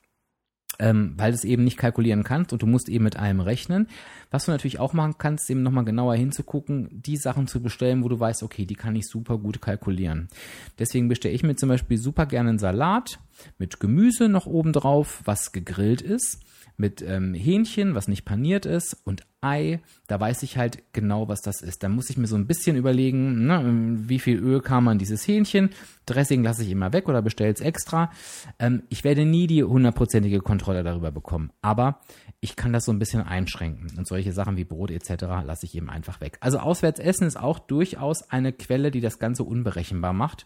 ähm, 0.78 1.14
weil 1.18 1.32
du 1.32 1.36
es 1.36 1.44
eben 1.44 1.64
nicht 1.64 1.78
kalkulieren 1.78 2.24
kannst 2.24 2.54
und 2.54 2.62
du 2.62 2.68
musst 2.68 2.90
eben 2.90 3.04
mit 3.04 3.18
allem 3.18 3.40
rechnen. 3.40 3.88
Was 4.32 4.46
du 4.46 4.52
natürlich 4.52 4.80
auch 4.80 4.94
machen 4.94 5.16
kannst, 5.18 5.50
eben 5.50 5.64
nochmal 5.64 5.86
genauer 5.86 6.16
hinzugucken, 6.16 6.90
die 6.92 7.18
Sachen 7.18 7.48
zu 7.48 7.62
bestellen, 7.62 8.04
wo 8.04 8.10
du 8.10 8.20
weißt, 8.20 8.44
okay, 8.44 8.66
die 8.66 8.76
kann 8.76 8.96
ich 8.96 9.08
super 9.08 9.38
gut 9.38 9.62
kalkulieren. 9.62 10.30
Deswegen 10.78 11.08
bestelle 11.08 11.34
ich 11.34 11.44
mir 11.44 11.56
zum 11.56 11.70
Beispiel 11.70 11.98
super 11.98 12.26
gerne 12.26 12.50
einen 12.50 12.60
Salat 12.60 13.20
mit 13.58 13.80
Gemüse 13.80 14.30
noch 14.30 14.46
oben 14.46 14.74
drauf, 14.74 15.22
was 15.26 15.52
gegrillt 15.52 16.02
ist 16.02 16.40
mit 16.80 17.02
ähm, 17.02 17.34
Hähnchen, 17.34 17.94
was 17.94 18.08
nicht 18.08 18.26
paniert 18.26 18.66
ist, 18.66 18.98
und 19.04 19.24
Ei. 19.42 19.80
Da 20.08 20.20
weiß 20.20 20.44
ich 20.44 20.58
halt 20.58 20.84
genau, 20.92 21.30
was 21.30 21.42
das 21.42 21.62
ist. 21.62 21.84
Da 21.84 21.90
muss 21.90 22.10
ich 22.10 22.18
mir 22.18 22.28
so 22.28 22.36
ein 22.36 22.48
bisschen 22.48 22.76
überlegen, 22.76 23.46
ne, 23.46 23.64
wie 24.08 24.20
viel 24.20 24.38
Öl 24.38 24.62
kam 24.62 24.88
an 24.88 24.98
dieses 24.98 25.26
Hähnchen. 25.28 25.70
Dressing 26.06 26.44
lasse 26.44 26.64
ich 26.64 26.72
immer 26.72 26.92
weg 26.92 27.08
oder 27.08 27.22
bestelle 27.22 27.54
es 27.54 27.62
extra. 27.62 28.12
Ähm, 28.60 28.84
ich 28.90 29.04
werde 29.04 29.26
nie 29.26 29.48
die 29.48 29.64
hundertprozentige 29.64 30.40
Kontrolle 30.40 30.84
darüber 30.84 31.12
bekommen. 31.12 31.52
Aber 31.62 32.02
ich 32.42 32.56
kann 32.56 32.74
das 32.74 32.86
so 32.86 32.92
ein 32.92 33.00
bisschen 33.00 33.22
einschränken. 33.22 33.98
Und 33.98 34.08
solche 34.08 34.34
Sachen 34.34 34.58
wie 34.58 34.66
Brot 34.66 34.92
etc. 34.92 35.24
lasse 35.46 35.66
ich 35.66 35.76
eben 35.76 35.90
einfach 35.90 36.20
weg. 36.20 36.38
Also 36.42 36.60
Auswärtsessen 36.60 37.28
ist 37.28 37.40
auch 37.40 37.60
durchaus 37.60 38.30
eine 38.30 38.52
Quelle, 38.52 38.92
die 38.92 39.02
das 39.02 39.20
Ganze 39.20 39.44
unberechenbar 39.44 40.14
macht 40.14 40.46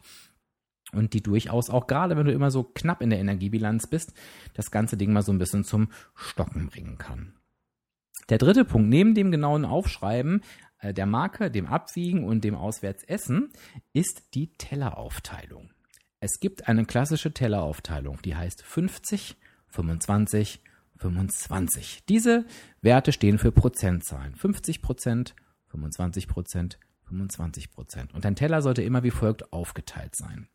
und 0.93 1.13
die 1.13 1.21
durchaus 1.21 1.69
auch 1.69 1.87
gerade, 1.87 2.15
wenn 2.17 2.25
du 2.25 2.31
immer 2.31 2.51
so 2.51 2.63
knapp 2.63 3.01
in 3.01 3.09
der 3.09 3.19
Energiebilanz 3.19 3.87
bist, 3.87 4.13
das 4.53 4.71
ganze 4.71 4.97
Ding 4.97 5.13
mal 5.13 5.21
so 5.21 5.31
ein 5.31 5.39
bisschen 5.39 5.63
zum 5.63 5.89
Stocken 6.15 6.67
bringen 6.67 6.97
kann. 6.97 7.33
Der 8.29 8.37
dritte 8.37 8.65
Punkt, 8.65 8.89
neben 8.89 9.15
dem 9.15 9.31
genauen 9.31 9.65
Aufschreiben 9.65 10.41
äh, 10.79 10.93
der 10.93 11.05
Marke, 11.05 11.51
dem 11.51 11.65
Abwiegen 11.65 12.23
und 12.23 12.43
dem 12.43 12.55
Auswärtsessen, 12.55 13.51
ist 13.93 14.33
die 14.33 14.53
Telleraufteilung. 14.53 15.71
Es 16.19 16.39
gibt 16.39 16.67
eine 16.67 16.85
klassische 16.85 17.33
Telleraufteilung, 17.33 18.21
die 18.23 18.35
heißt 18.35 18.61
50, 18.61 19.35
25, 19.67 20.61
25. 20.97 22.05
Diese 22.07 22.45
Werte 22.81 23.11
stehen 23.11 23.37
für 23.37 23.51
Prozentzahlen. 23.51 24.35
50 24.35 24.81
Prozent, 24.81 25.35
25 25.67 26.27
Prozent, 26.27 26.79
25 27.07 27.71
Prozent. 27.71 28.13
Und 28.13 28.25
dein 28.25 28.35
Teller 28.35 28.61
sollte 28.61 28.81
immer 28.81 29.03
wie 29.03 29.11
folgt 29.11 29.51
aufgeteilt 29.53 30.15
sein. 30.15 30.47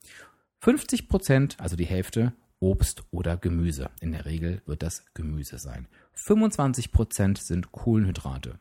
50 0.60 1.08
Prozent, 1.08 1.56
also 1.60 1.76
die 1.76 1.86
Hälfte, 1.86 2.32
Obst 2.60 3.04
oder 3.10 3.36
Gemüse. 3.36 3.90
In 4.00 4.12
der 4.12 4.24
Regel 4.24 4.62
wird 4.66 4.82
das 4.82 5.04
Gemüse 5.14 5.58
sein. 5.58 5.86
25 6.14 6.90
Prozent 6.90 7.38
sind 7.38 7.70
Kohlenhydrate. 7.70 8.58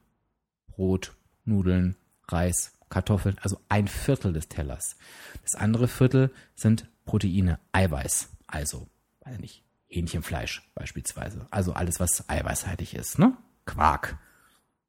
Brot, 0.68 1.16
Nudeln, 1.46 1.96
Reis, 2.28 2.74
Kartoffeln, 2.90 3.38
also 3.42 3.60
ein 3.70 3.88
Viertel 3.88 4.34
des 4.34 4.48
Tellers. 4.48 4.96
Das 5.44 5.56
andere 5.56 5.88
Viertel 5.88 6.32
sind 6.56 6.88
Proteine, 7.06 7.60
Eiweiß, 7.72 8.30
also, 8.48 8.88
weiß 9.22 9.36
ich 9.36 9.42
nicht, 9.42 9.64
Hähnchenfleisch 9.88 10.70
beispielsweise. 10.76 11.48
Also 11.50 11.74
alles, 11.74 12.00
was 12.00 12.30
eiweißhaltig 12.30 12.94
ist, 12.94 13.20
ne? 13.20 13.36
Quark, 13.66 14.18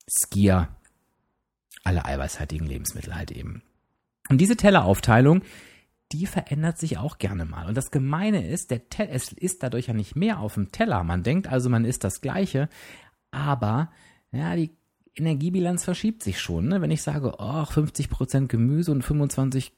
Skier, 0.08 0.68
alle 1.84 2.04
eiweißhaltigen 2.04 2.66
Lebensmittel 2.66 3.14
halt 3.14 3.30
eben. 3.30 3.62
Und 4.28 4.40
diese 4.40 4.56
Telleraufteilung, 4.56 5.42
die 6.12 6.26
verändert 6.26 6.78
sich 6.78 6.98
auch 6.98 7.18
gerne 7.18 7.44
mal. 7.44 7.66
Und 7.66 7.76
das 7.76 7.90
Gemeine 7.90 8.46
ist, 8.46 8.70
der 8.70 8.88
Teller, 8.88 9.10
es 9.12 9.32
ist 9.32 9.62
dadurch 9.62 9.88
ja 9.88 9.94
nicht 9.94 10.16
mehr 10.16 10.40
auf 10.40 10.54
dem 10.54 10.72
Teller. 10.72 11.04
Man 11.04 11.22
denkt 11.22 11.48
also, 11.48 11.68
man 11.68 11.84
isst 11.84 12.04
das 12.04 12.20
Gleiche, 12.20 12.68
aber 13.30 13.90
ja, 14.32 14.56
die 14.56 14.70
Energiebilanz 15.14 15.84
verschiebt 15.84 16.22
sich 16.22 16.40
schon. 16.40 16.68
Ne? 16.68 16.80
Wenn 16.80 16.90
ich 16.90 17.02
sage, 17.02 17.34
oh, 17.38 17.62
50% 17.62 18.46
Gemüse 18.46 18.92
und 18.92 19.04
25% 19.04 19.72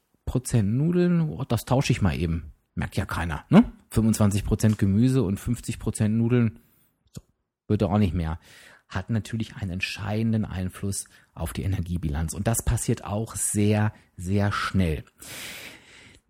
Nudeln, 0.63 1.21
oh, 1.21 1.43
das 1.43 1.65
tausche 1.65 1.91
ich 1.91 2.01
mal 2.01 2.17
eben. 2.17 2.53
Merkt 2.75 2.95
ja 2.95 3.05
keiner. 3.05 3.43
Ne? 3.49 3.65
25% 3.91 4.77
Gemüse 4.77 5.23
und 5.23 5.39
50% 5.39 6.07
Nudeln, 6.07 6.59
so, 7.13 7.21
wird 7.67 7.83
auch 7.83 7.97
nicht 7.97 8.13
mehr 8.13 8.39
hat 8.91 9.09
natürlich 9.09 9.55
einen 9.55 9.71
entscheidenden 9.71 10.45
Einfluss 10.45 11.05
auf 11.33 11.53
die 11.53 11.63
Energiebilanz. 11.63 12.33
Und 12.33 12.47
das 12.47 12.63
passiert 12.63 13.03
auch 13.03 13.35
sehr, 13.35 13.93
sehr 14.17 14.51
schnell. 14.51 15.03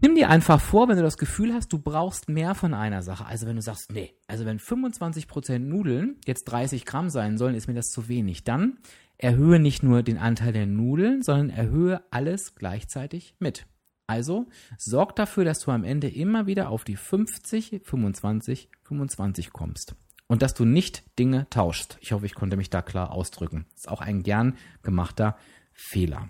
Nimm 0.04 0.16
dir 0.16 0.30
einfach 0.30 0.60
vor, 0.60 0.88
wenn 0.88 0.98
du 0.98 1.04
das 1.04 1.18
Gefühl 1.18 1.54
hast, 1.54 1.72
du 1.74 1.78
brauchst 1.78 2.28
mehr 2.28 2.56
von 2.56 2.74
einer 2.74 3.04
Sache. 3.04 3.26
Also 3.26 3.46
wenn 3.46 3.56
du 3.56 3.62
sagst, 3.62 3.92
nee, 3.92 4.16
also 4.28 4.46
wenn 4.46 4.60
25% 4.60 5.60
Nudeln 5.60 6.20
jetzt 6.26 6.46
30 6.46 6.86
Gramm 6.86 7.10
sein 7.10 7.38
sollen, 7.38 7.54
ist 7.54 7.68
mir 7.68 7.76
das 7.76 7.92
zu 7.92 8.08
wenig. 8.08 8.44
Dann 8.44 8.80
erhöhe 9.18 9.60
nicht 9.60 9.84
nur 9.84 10.02
den 10.02 10.18
Anteil 10.18 10.54
der 10.54 10.66
Nudeln, 10.66 11.22
sondern 11.22 11.52
erhöhe 11.52 12.02
alles 12.10 12.56
gleichzeitig 12.56 13.36
mit. 13.38 13.68
Also 14.08 14.48
sorg 14.78 15.16
dafür, 15.16 15.46
dass 15.46 15.60
du 15.60 15.70
am 15.70 15.84
Ende 15.84 16.10
immer 16.10 16.48
wieder 16.48 16.70
auf 16.70 16.84
die 16.84 16.96
50, 16.96 17.82
25, 17.84 18.70
25 18.84 19.54
kommst 19.54 19.96
und 20.32 20.42
dass 20.42 20.54
du 20.54 20.64
nicht 20.64 21.04
Dinge 21.20 21.46
tauschst. 21.50 21.98
Ich 22.00 22.14
hoffe, 22.14 22.26
ich 22.26 22.36
konnte 22.36 22.56
mich 22.56 22.70
da 22.70 22.82
klar 22.82 23.12
ausdrücken. 23.12 23.66
Das 23.74 23.82
ist 23.82 23.90
auch 23.90 24.00
ein 24.00 24.24
gern 24.24 24.56
gemachter 24.82 25.36
Fehler. 25.74 26.30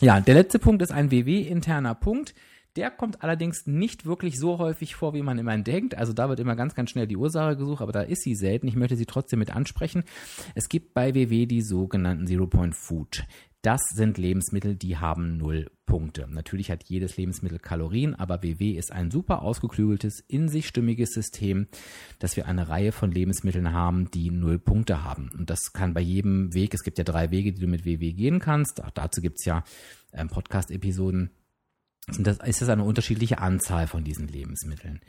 Ja, 0.00 0.20
der 0.20 0.34
letzte 0.34 0.58
Punkt 0.58 0.82
ist 0.82 0.90
ein 0.90 1.12
WW-interner 1.12 1.94
Punkt. 1.94 2.34
Der 2.74 2.90
kommt 2.90 3.22
allerdings 3.22 3.64
nicht 3.64 4.06
wirklich 4.06 4.40
so 4.40 4.58
häufig 4.58 4.96
vor, 4.96 5.14
wie 5.14 5.22
man 5.22 5.38
immer 5.38 5.56
denkt. 5.56 5.94
Also 5.94 6.12
da 6.12 6.28
wird 6.28 6.40
immer 6.40 6.56
ganz, 6.56 6.74
ganz 6.74 6.90
schnell 6.90 7.06
die 7.06 7.16
Ursache 7.16 7.56
gesucht, 7.56 7.80
aber 7.80 7.92
da 7.92 8.00
ist 8.00 8.22
sie 8.22 8.34
selten. 8.34 8.66
Ich 8.66 8.74
möchte 8.74 8.96
sie 8.96 9.06
trotzdem 9.06 9.38
mit 9.38 9.54
ansprechen. 9.54 10.02
Es 10.56 10.68
gibt 10.68 10.92
bei 10.92 11.14
WW 11.14 11.46
die 11.46 11.62
sogenannten 11.62 12.26
Zero 12.26 12.48
Point 12.48 12.74
Food. 12.74 13.24
Das 13.62 13.80
sind 13.94 14.18
Lebensmittel, 14.18 14.74
die 14.74 14.96
haben 14.96 15.36
null 15.36 15.70
Punkte. 15.86 16.26
Natürlich 16.28 16.72
hat 16.72 16.82
jedes 16.84 17.16
Lebensmittel 17.16 17.60
Kalorien, 17.60 18.16
aber 18.16 18.42
WW 18.42 18.72
ist 18.72 18.90
ein 18.90 19.12
super 19.12 19.42
ausgeklügeltes, 19.42 20.18
in 20.26 20.48
sich 20.48 20.66
stimmiges 20.66 21.10
System, 21.12 21.68
dass 22.18 22.36
wir 22.36 22.46
eine 22.46 22.68
Reihe 22.68 22.90
von 22.90 23.12
Lebensmitteln 23.12 23.72
haben, 23.72 24.10
die 24.10 24.32
null 24.32 24.58
Punkte 24.58 25.04
haben. 25.04 25.30
Und 25.38 25.48
das 25.48 25.72
kann 25.72 25.94
bei 25.94 26.00
jedem 26.00 26.52
Weg, 26.54 26.74
es 26.74 26.82
gibt 26.82 26.98
ja 26.98 27.04
drei 27.04 27.30
Wege, 27.30 27.52
die 27.52 27.60
du 27.60 27.68
mit 27.68 27.84
WW 27.84 28.12
gehen 28.12 28.40
kannst. 28.40 28.82
Auch 28.82 28.90
dazu 28.90 29.20
gibt's 29.20 29.44
ja 29.44 29.62
ähm, 30.12 30.28
Podcast-Episoden. 30.28 31.30
Das 32.18 32.38
ist 32.44 32.62
das 32.62 32.68
eine 32.68 32.82
unterschiedliche 32.82 33.38
Anzahl 33.38 33.86
von 33.86 34.02
diesen 34.02 34.26
Lebensmitteln. 34.26 35.00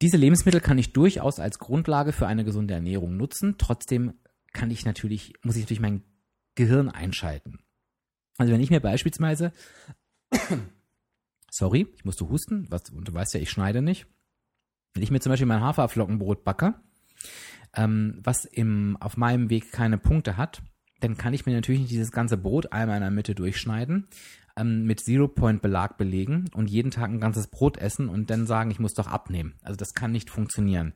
Diese 0.00 0.16
Lebensmittel 0.16 0.62
kann 0.62 0.78
ich 0.78 0.94
durchaus 0.94 1.38
als 1.38 1.58
Grundlage 1.58 2.12
für 2.12 2.26
eine 2.26 2.44
gesunde 2.44 2.72
Ernährung 2.72 3.18
nutzen. 3.18 3.56
Trotzdem 3.58 4.14
kann 4.54 4.70
ich 4.70 4.86
natürlich, 4.86 5.34
muss 5.42 5.56
ich 5.56 5.62
natürlich 5.62 5.80
mein 5.80 6.02
Gehirn 6.54 6.88
einschalten. 6.88 7.58
Also 8.38 8.52
wenn 8.52 8.60
ich 8.60 8.70
mir 8.70 8.80
beispielsweise, 8.80 9.52
sorry, 11.50 11.86
ich 11.96 12.04
musste 12.04 12.28
husten, 12.28 12.66
was, 12.70 12.90
und 12.90 13.08
du 13.08 13.14
weißt 13.14 13.34
ja, 13.34 13.40
ich 13.40 13.50
schneide 13.50 13.82
nicht. 13.82 14.06
Wenn 14.94 15.02
ich 15.02 15.10
mir 15.10 15.20
zum 15.20 15.30
Beispiel 15.30 15.46
mein 15.46 15.62
Haferflockenbrot 15.62 16.44
backe, 16.44 16.74
ähm, 17.74 18.20
was 18.22 18.44
im, 18.44 18.96
auf 19.00 19.16
meinem 19.16 19.50
Weg 19.50 19.72
keine 19.72 19.98
Punkte 19.98 20.36
hat, 20.36 20.62
dann 21.02 21.16
kann 21.16 21.34
ich 21.34 21.46
mir 21.46 21.52
natürlich 21.54 21.80
nicht 21.82 21.92
dieses 21.92 22.12
ganze 22.12 22.36
Brot 22.36 22.72
einmal 22.72 22.96
in 22.96 23.02
der 23.02 23.10
Mitte 23.10 23.34
durchschneiden, 23.34 24.06
ähm, 24.56 24.84
mit 24.84 25.00
Zero-Point-Belag 25.00 25.98
belegen 25.98 26.50
und 26.54 26.70
jeden 26.70 26.90
Tag 26.90 27.10
ein 27.10 27.20
ganzes 27.20 27.48
Brot 27.48 27.76
essen 27.78 28.08
und 28.08 28.30
dann 28.30 28.46
sagen, 28.46 28.70
ich 28.70 28.78
muss 28.78 28.94
doch 28.94 29.08
abnehmen. 29.08 29.54
Also 29.62 29.76
das 29.76 29.94
kann 29.94 30.12
nicht 30.12 30.30
funktionieren. 30.30 30.92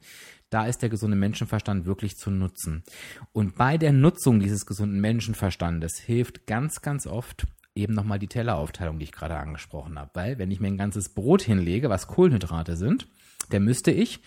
Da 0.51 0.67
ist 0.67 0.83
der 0.83 0.91
gesunde 0.91 1.17
Menschenverstand 1.17 1.87
wirklich 1.87 2.17
zu 2.17 2.31
nutzen. 2.31 2.85
Und 3.33 3.57
bei 3.57 3.79
der 3.79 3.93
Nutzung 3.93 4.39
dieses 4.39 4.65
gesunden 4.65 5.01
Menschenverstandes 5.01 5.99
hilft 5.99 6.47
ganz, 6.47 6.83
ganz 6.83 7.07
oft 7.07 7.47
eben 7.75 7.95
nochmal 7.95 8.19
die 8.19 8.29
Telleraufteilung, 8.29 8.99
die 8.99 9.05
ich 9.05 9.13
gerade 9.13 9.37
angesprochen 9.37 9.99
habe. 9.99 10.11
Weil 10.15 10.39
wenn 10.39 10.51
ich 10.51 10.61
mir 10.61 10.69
ein 10.69 10.79
ganzes 10.79 11.09
Brot 11.11 11.43
hinlege, 11.43 11.91
was 11.91 12.07
Kohlenhydrate 12.07 12.77
sind, 12.77 13.09
dann 13.51 13.65
müsste 13.65 13.91
ich 13.91 14.21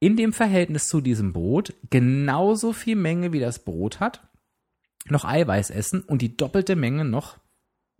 in 0.00 0.16
dem 0.16 0.32
Verhältnis 0.32 0.88
zu 0.88 1.00
diesem 1.00 1.32
Brot 1.32 1.74
genauso 1.90 2.72
viel 2.72 2.96
Menge 2.96 3.32
wie 3.32 3.40
das 3.40 3.64
Brot 3.64 4.00
hat, 4.00 4.20
noch 5.08 5.24
Eiweiß 5.24 5.70
essen 5.70 6.02
und 6.02 6.22
die 6.22 6.36
doppelte 6.36 6.76
Menge 6.76 7.04
noch 7.04 7.38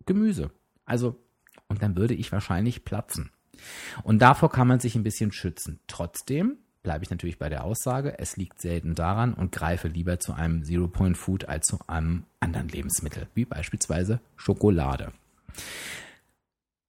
Gemüse. 0.07 0.51
Also, 0.85 1.21
und 1.69 1.83
dann 1.83 1.97
würde 1.97 2.15
ich 2.15 2.33
wahrscheinlich 2.33 2.85
platzen. 2.85 3.31
Und 4.03 4.21
davor 4.21 4.51
kann 4.51 4.69
man 4.69 4.81
sich 4.81 4.95
ein 4.95 5.03
bisschen 5.03 5.33
schützen. 5.33 5.81
Trotzdem 5.87 6.59
bleibe 6.83 7.05
ich 7.05 7.11
natürlich 7.11 7.39
bei 7.39 7.49
der 7.49 7.65
Aussage, 7.65 8.19
es 8.19 8.37
liegt 8.37 8.61
selten 8.61 8.95
daran 8.95 9.35
und 9.35 9.53
greife 9.53 9.89
lieber 9.89 10.19
zu 10.19 10.33
einem 10.33 10.65
Zero-Point-Food 10.65 11.49
als 11.49 11.67
zu 11.67 11.79
einem 11.87 12.25
anderen 12.41 12.69
Lebensmittel, 12.69 13.29
wie 13.35 13.45
beispielsweise 13.45 14.21
Schokolade. 14.37 15.13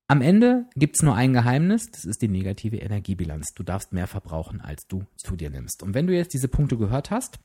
Am 0.07 0.21
Ende 0.21 0.65
gibt 0.75 0.95
es 0.95 1.01
nur 1.01 1.15
ein 1.15 1.33
Geheimnis, 1.33 1.89
das 1.91 2.05
ist 2.05 2.21
die 2.21 2.27
negative 2.27 2.77
Energiebilanz. 2.77 3.53
Du 3.53 3.63
darfst 3.63 3.93
mehr 3.93 4.07
verbrauchen, 4.07 4.61
als 4.61 4.87
du 4.87 5.05
zu 5.15 5.35
dir 5.35 5.49
nimmst. 5.49 5.81
Und 5.81 5.93
wenn 5.93 6.07
du 6.07 6.13
jetzt 6.13 6.33
diese 6.33 6.47
Punkte 6.47 6.77
gehört 6.77 7.09
hast, 7.09 7.39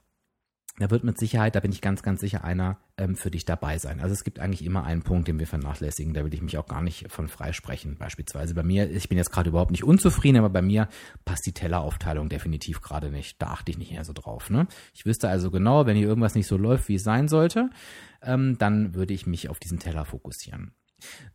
da 0.78 0.90
wird 0.90 1.02
mit 1.02 1.18
Sicherheit, 1.18 1.54
da 1.54 1.60
bin 1.60 1.72
ich 1.72 1.80
ganz, 1.80 2.02
ganz 2.02 2.20
sicher, 2.20 2.44
einer 2.44 2.78
ähm, 2.96 3.16
für 3.16 3.30
dich 3.30 3.44
dabei 3.44 3.78
sein. 3.78 4.00
Also 4.00 4.12
es 4.12 4.22
gibt 4.22 4.38
eigentlich 4.38 4.64
immer 4.64 4.84
einen 4.84 5.02
Punkt, 5.02 5.26
den 5.26 5.38
wir 5.38 5.46
vernachlässigen. 5.46 6.14
Da 6.14 6.24
will 6.24 6.32
ich 6.32 6.42
mich 6.42 6.56
auch 6.56 6.66
gar 6.66 6.82
nicht 6.82 7.10
von 7.10 7.28
freisprechen. 7.28 7.96
Beispielsweise 7.96 8.54
bei 8.54 8.62
mir, 8.62 8.90
ich 8.90 9.08
bin 9.08 9.18
jetzt 9.18 9.32
gerade 9.32 9.50
überhaupt 9.50 9.72
nicht 9.72 9.84
unzufrieden, 9.84 10.38
aber 10.38 10.50
bei 10.50 10.62
mir 10.62 10.88
passt 11.24 11.46
die 11.46 11.52
Telleraufteilung 11.52 12.28
definitiv 12.28 12.80
gerade 12.80 13.10
nicht. 13.10 13.42
Da 13.42 13.48
achte 13.48 13.70
ich 13.72 13.78
nicht 13.78 13.90
mehr 13.90 14.04
so 14.04 14.12
drauf. 14.12 14.50
Ne? 14.50 14.68
Ich 14.94 15.04
wüsste 15.04 15.28
also 15.28 15.50
genau, 15.50 15.86
wenn 15.86 15.96
hier 15.96 16.08
irgendwas 16.08 16.34
nicht 16.34 16.46
so 16.46 16.56
läuft, 16.56 16.88
wie 16.88 16.94
es 16.94 17.04
sein 17.04 17.28
sollte, 17.28 17.70
ähm, 18.22 18.56
dann 18.58 18.94
würde 18.94 19.14
ich 19.14 19.26
mich 19.26 19.48
auf 19.48 19.58
diesen 19.58 19.80
Teller 19.80 20.04
fokussieren. 20.04 20.72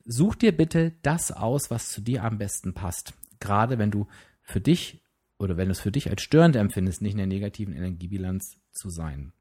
Such 0.05 0.35
dir 0.35 0.55
bitte 0.55 0.93
das 1.01 1.31
aus, 1.31 1.69
was 1.69 1.89
zu 1.89 2.01
dir 2.01 2.23
am 2.23 2.37
besten 2.37 2.73
passt. 2.73 3.13
Gerade 3.39 3.77
wenn 3.77 3.91
du 3.91 4.07
für 4.41 4.61
dich 4.61 5.02
oder 5.43 5.57
wenn 5.57 5.67
du 5.67 5.73
es 5.73 5.79
für 5.79 5.91
dich 5.91 6.09
als 6.09 6.21
störend 6.21 6.55
empfindest, 6.55 7.01
nicht 7.01 7.13
in 7.13 7.19
der 7.19 7.27
negativen 7.27 7.73
Energiebilanz 7.73 8.57
zu 8.71 8.89
sein. 8.89 9.33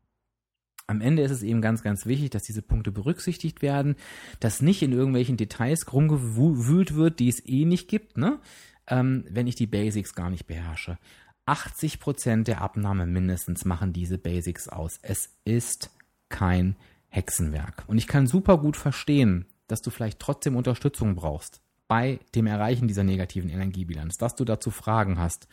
Am 0.87 1.01
Ende 1.01 1.23
ist 1.23 1.31
es 1.31 1.43
eben 1.43 1.63
ganz, 1.63 1.83
ganz 1.83 2.07
wichtig, 2.07 2.31
dass 2.31 2.43
diese 2.43 2.61
Punkte 2.61 2.91
berücksichtigt 2.91 3.63
werden, 3.63 3.95
dass 4.41 4.61
nicht 4.61 4.83
in 4.83 4.93
irgendwelchen 4.93 5.37
Details 5.37 5.91
rumgewühlt 5.93 6.95
wird, 6.95 7.21
die 7.21 7.29
es 7.29 7.45
eh 7.47 7.65
nicht 7.65 7.89
gibt, 7.89 8.17
ne? 8.17 8.41
Ähm, 8.89 9.25
wenn 9.31 9.47
ich 9.47 9.55
die 9.55 9.69
Basics 9.69 10.15
gar 10.15 10.29
nicht 10.29 10.47
beherrsche. 10.47 10.99
80 11.47 12.01
Prozent 12.01 12.49
der 12.49 12.61
Abnahme 12.61 13.07
mindestens 13.07 13.65
machen 13.65 13.93
diese 13.93 14.19
Basics 14.19 14.69
aus. 14.69 14.99
Es 15.03 15.31
ist 15.45 15.91
kein 16.29 16.77
Hexenwerk. 17.09 17.85
Und 17.87 17.99
ich 17.99 18.07
kann 18.07 18.27
super 18.27 18.59
gut 18.59 18.77
verstehen, 18.77 19.47
dass 19.69 19.83
du 19.83 19.91
vielleicht 19.91 20.19
trotzdem 20.19 20.57
Unterstützung 20.57 21.15
brauchst 21.15 21.63
bei 21.89 22.21
dem 22.35 22.47
Erreichen 22.47 22.89
dieser 22.89 23.05
negativen 23.05 23.51
Energiebilanz, 23.51 24.17
dass 24.17 24.35
du 24.35 24.45
dazu 24.45 24.71
Fragen 24.71 25.19
hast. 25.19 25.47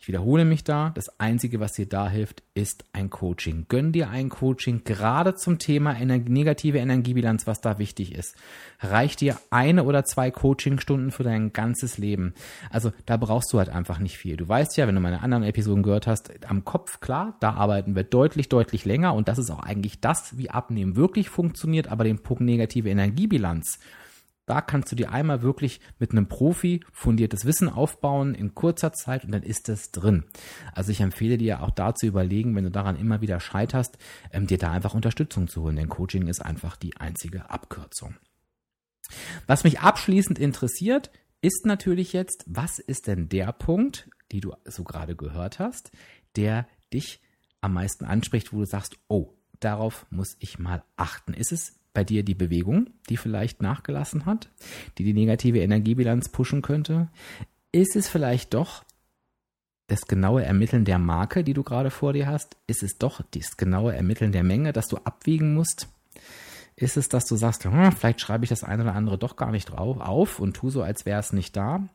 Ich 0.00 0.06
wiederhole 0.06 0.44
mich 0.44 0.62
da. 0.62 0.90
Das 0.94 1.18
Einzige, 1.18 1.58
was 1.58 1.72
dir 1.72 1.86
da 1.86 2.08
hilft, 2.08 2.44
ist 2.54 2.84
ein 2.92 3.10
Coaching. 3.10 3.66
Gönn 3.68 3.90
dir 3.90 4.08
ein 4.10 4.28
Coaching 4.28 4.84
gerade 4.84 5.34
zum 5.34 5.58
Thema 5.58 5.92
Ener 5.92 6.18
negative 6.18 6.78
Energiebilanz, 6.78 7.48
was 7.48 7.60
da 7.60 7.80
wichtig 7.80 8.14
ist. 8.14 8.36
Reicht 8.78 9.20
dir 9.20 9.36
eine 9.50 9.82
oder 9.82 10.04
zwei 10.04 10.30
Coachingstunden 10.30 11.10
für 11.10 11.24
dein 11.24 11.52
ganzes 11.52 11.98
Leben. 11.98 12.34
Also 12.70 12.92
da 13.06 13.16
brauchst 13.16 13.52
du 13.52 13.58
halt 13.58 13.70
einfach 13.70 13.98
nicht 13.98 14.18
viel. 14.18 14.36
Du 14.36 14.48
weißt 14.48 14.76
ja, 14.76 14.86
wenn 14.86 14.94
du 14.94 15.00
meine 15.00 15.20
anderen 15.20 15.42
Episoden 15.42 15.82
gehört 15.82 16.06
hast, 16.06 16.30
am 16.48 16.64
Kopf, 16.64 17.00
klar, 17.00 17.36
da 17.40 17.54
arbeiten 17.54 17.96
wir 17.96 18.04
deutlich, 18.04 18.48
deutlich 18.48 18.84
länger 18.84 19.14
und 19.14 19.26
das 19.26 19.38
ist 19.38 19.50
auch 19.50 19.60
eigentlich 19.60 20.00
das, 20.00 20.38
wie 20.38 20.48
Abnehmen 20.48 20.94
wirklich 20.94 21.28
funktioniert, 21.28 21.88
aber 21.88 22.04
den 22.04 22.20
Punkt 22.20 22.42
negative 22.42 22.88
Energiebilanz 22.88 23.80
da 24.48 24.60
kannst 24.60 24.90
du 24.90 24.96
dir 24.96 25.12
einmal 25.12 25.42
wirklich 25.42 25.80
mit 25.98 26.12
einem 26.12 26.28
Profi 26.28 26.84
fundiertes 26.92 27.44
Wissen 27.44 27.68
aufbauen 27.68 28.34
in 28.34 28.54
kurzer 28.54 28.92
Zeit 28.92 29.24
und 29.24 29.32
dann 29.32 29.42
ist 29.42 29.68
es 29.68 29.90
drin. 29.90 30.24
Also 30.72 30.90
ich 30.90 31.00
empfehle 31.00 31.38
dir 31.38 31.62
auch 31.62 31.70
da 31.70 31.94
zu 31.94 32.06
überlegen, 32.06 32.56
wenn 32.56 32.64
du 32.64 32.70
daran 32.70 32.96
immer 32.96 33.20
wieder 33.20 33.40
scheiterst, 33.40 33.98
ähm, 34.32 34.46
dir 34.46 34.58
da 34.58 34.70
einfach 34.70 34.94
Unterstützung 34.94 35.48
zu 35.48 35.62
holen, 35.62 35.76
denn 35.76 35.88
Coaching 35.88 36.26
ist 36.26 36.44
einfach 36.44 36.76
die 36.76 36.96
einzige 36.96 37.50
Abkürzung. 37.50 38.16
Was 39.46 39.64
mich 39.64 39.80
abschließend 39.80 40.38
interessiert, 40.38 41.10
ist 41.40 41.66
natürlich 41.66 42.12
jetzt, 42.12 42.44
was 42.46 42.78
ist 42.78 43.06
denn 43.06 43.28
der 43.28 43.52
Punkt, 43.52 44.08
die 44.32 44.40
du 44.40 44.54
so 44.64 44.84
gerade 44.84 45.16
gehört 45.16 45.58
hast, 45.58 45.90
der 46.36 46.66
dich 46.92 47.20
am 47.60 47.74
meisten 47.74 48.04
anspricht, 48.04 48.52
wo 48.52 48.58
du 48.58 48.66
sagst, 48.66 48.96
oh, 49.08 49.34
darauf 49.60 50.06
muss 50.10 50.36
ich 50.38 50.58
mal 50.58 50.84
achten. 50.96 51.34
Ist 51.34 51.52
es 51.52 51.78
bei 51.98 52.04
dir 52.04 52.22
die 52.22 52.36
Bewegung, 52.36 52.90
die 53.08 53.16
vielleicht 53.16 53.60
nachgelassen 53.60 54.24
hat, 54.24 54.48
die 54.98 55.02
die 55.02 55.12
negative 55.12 55.58
Energiebilanz 55.58 56.28
pushen 56.28 56.62
könnte? 56.62 57.08
Ist 57.72 57.96
es 57.96 58.06
vielleicht 58.08 58.54
doch 58.54 58.84
das 59.88 60.02
genaue 60.02 60.44
Ermitteln 60.44 60.84
der 60.84 61.00
Marke, 61.00 61.42
die 61.42 61.54
du 61.54 61.64
gerade 61.64 61.90
vor 61.90 62.12
dir 62.12 62.28
hast? 62.28 62.56
Ist 62.68 62.84
es 62.84 62.98
doch 62.98 63.20
das 63.32 63.56
genaue 63.56 63.96
Ermitteln 63.96 64.30
der 64.30 64.44
Menge, 64.44 64.72
das 64.72 64.86
du 64.86 64.98
abwiegen 64.98 65.54
musst? 65.54 65.88
Ist 66.76 66.96
es, 66.96 67.08
dass 67.08 67.24
du 67.24 67.34
sagst, 67.34 67.64
hm, 67.64 67.90
vielleicht 67.90 68.20
schreibe 68.20 68.44
ich 68.44 68.50
das 68.50 68.62
eine 68.62 68.84
oder 68.84 68.94
andere 68.94 69.18
doch 69.18 69.34
gar 69.34 69.50
nicht 69.50 69.70
drauf 69.70 69.98
auf 69.98 70.38
und 70.38 70.54
tu 70.54 70.70
so, 70.70 70.82
als 70.82 71.04
wäre 71.04 71.18
es 71.18 71.32
nicht 71.32 71.56
da? 71.56 71.88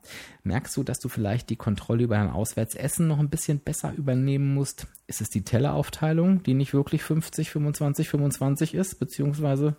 Merkst 0.44 0.76
du, 0.76 0.84
dass 0.84 1.00
du 1.00 1.08
vielleicht 1.08 1.50
die 1.50 1.56
Kontrolle 1.56 2.04
über 2.04 2.18
dein 2.18 2.30
Auswärtsessen 2.30 3.08
noch 3.08 3.20
ein 3.20 3.30
bisschen 3.30 3.60
besser 3.60 3.94
übernehmen 3.96 4.54
musst? 4.54 4.88
Ist 5.08 5.22
es 5.22 5.30
die 5.30 5.46
Telleraufteilung, 5.46 6.44
die 6.44 6.54
nicht 6.54 6.74
wirklich 6.74 7.02
50, 7.04 7.50
25, 7.52 8.10
25 8.10 8.74
ist, 8.74 9.00
beziehungsweise 9.00 9.78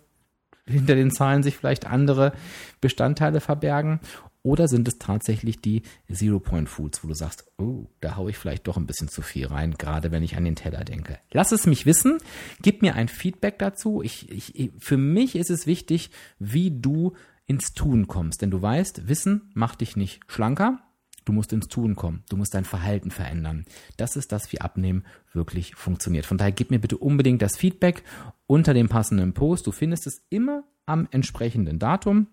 hinter 0.67 0.95
den 0.95 1.11
Zahlen 1.11 1.43
sich 1.43 1.57
vielleicht 1.57 1.85
andere 1.85 2.33
Bestandteile 2.81 3.39
verbergen? 3.41 3.99
Oder 4.45 4.67
sind 4.67 4.87
es 4.87 4.99
tatsächlich 4.99 5.59
die 5.59 5.81
Zero-Point-Foods, 6.11 7.03
wo 7.03 7.07
du 7.07 7.15
sagst, 7.15 7.51
oh, 7.57 7.87
da 7.99 8.15
haue 8.15 8.29
ich 8.29 8.37
vielleicht 8.37 8.67
doch 8.67 8.77
ein 8.77 8.85
bisschen 8.85 9.07
zu 9.07 9.23
viel 9.23 9.47
rein, 9.47 9.73
gerade 9.73 10.11
wenn 10.11 10.21
ich 10.21 10.37
an 10.37 10.45
den 10.45 10.55
Teller 10.55 10.83
denke? 10.83 11.17
Lass 11.31 11.51
es 11.51 11.65
mich 11.65 11.87
wissen, 11.87 12.19
gib 12.61 12.83
mir 12.83 12.93
ein 12.93 13.07
Feedback 13.07 13.57
dazu. 13.57 14.03
Ich, 14.03 14.29
ich, 14.29 14.71
für 14.77 14.97
mich 14.97 15.35
ist 15.35 15.49
es 15.49 15.65
wichtig, 15.65 16.11
wie 16.37 16.69
du 16.79 17.13
ins 17.47 17.73
Tun 17.73 18.07
kommst. 18.07 18.43
Denn 18.43 18.51
du 18.51 18.61
weißt, 18.61 19.07
Wissen 19.07 19.49
macht 19.55 19.81
dich 19.81 19.95
nicht 19.95 20.21
schlanker, 20.27 20.79
Du 21.25 21.33
musst 21.33 21.51
ins 21.51 21.67
Tun 21.67 21.95
kommen. 21.95 22.23
Du 22.29 22.37
musst 22.37 22.53
dein 22.53 22.65
Verhalten 22.65 23.09
verändern. 23.09 23.65
Das 23.97 24.15
ist 24.15 24.31
das, 24.31 24.51
wie 24.51 24.61
Abnehmen 24.61 25.03
wirklich 25.33 25.73
funktioniert. 25.73 26.27
Von 26.27 26.37
daher 26.37 26.51
gib 26.51 26.69
mir 26.69 26.79
bitte 26.79 26.97
unbedingt 26.97 27.41
das 27.41 27.57
Feedback 27.57 28.03
unter 28.47 28.73
dem 28.73 28.89
passenden 28.89 29.33
Post. 29.33 29.67
Du 29.67 29.71
findest 29.71 30.07
es 30.07 30.21
immer 30.29 30.63
am 30.85 31.07
entsprechenden 31.11 31.79
Datum 31.79 32.27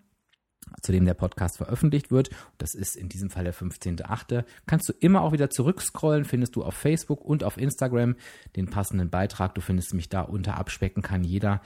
zu 0.81 0.93
dem 0.93 1.05
der 1.05 1.15
Podcast 1.15 1.57
veröffentlicht 1.57 2.11
wird. 2.11 2.31
Das 2.59 2.75
ist 2.75 2.97
in 2.97 3.09
diesem 3.09 3.31
Fall 3.31 3.45
der 3.45 3.55
15.8. 3.55 4.45
Kannst 4.67 4.89
du 4.89 4.93
immer 4.93 5.23
auch 5.23 5.33
wieder 5.33 5.51
zurückscrollen, 5.51 6.25
findest 6.25 6.57
du 6.57 6.65
auf 6.65 6.75
Facebook 6.75 7.25
und 7.25 7.45
auf 7.45 7.57
Instagram 7.57 8.17
den 8.57 8.71
passenden 8.71 9.11
Beitrag. 9.11 9.55
Du 9.55 9.61
findest 9.61 9.95
mich 9.95 10.09
da 10.09 10.23
unter 10.23 10.57
Abspecken 10.57 11.03
kann 11.03 11.25
jeder 11.25 11.61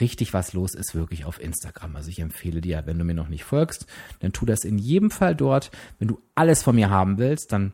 richtig 0.00 0.34
was 0.34 0.52
los 0.52 0.74
ist, 0.74 0.94
wirklich 0.94 1.24
auf 1.24 1.40
Instagram. 1.40 1.96
Also 1.96 2.10
ich 2.10 2.18
empfehle 2.20 2.60
dir, 2.60 2.82
wenn 2.86 2.98
du 2.98 3.04
mir 3.04 3.14
noch 3.14 3.28
nicht 3.28 3.44
folgst, 3.44 3.86
dann 4.20 4.32
tu 4.32 4.44
das 4.44 4.64
in 4.64 4.78
jedem 4.78 5.10
Fall 5.10 5.36
dort. 5.36 5.70
Wenn 5.98 6.08
du 6.08 6.20
alles 6.34 6.62
von 6.62 6.74
mir 6.74 6.90
haben 6.90 7.18
willst, 7.18 7.52
dann 7.52 7.72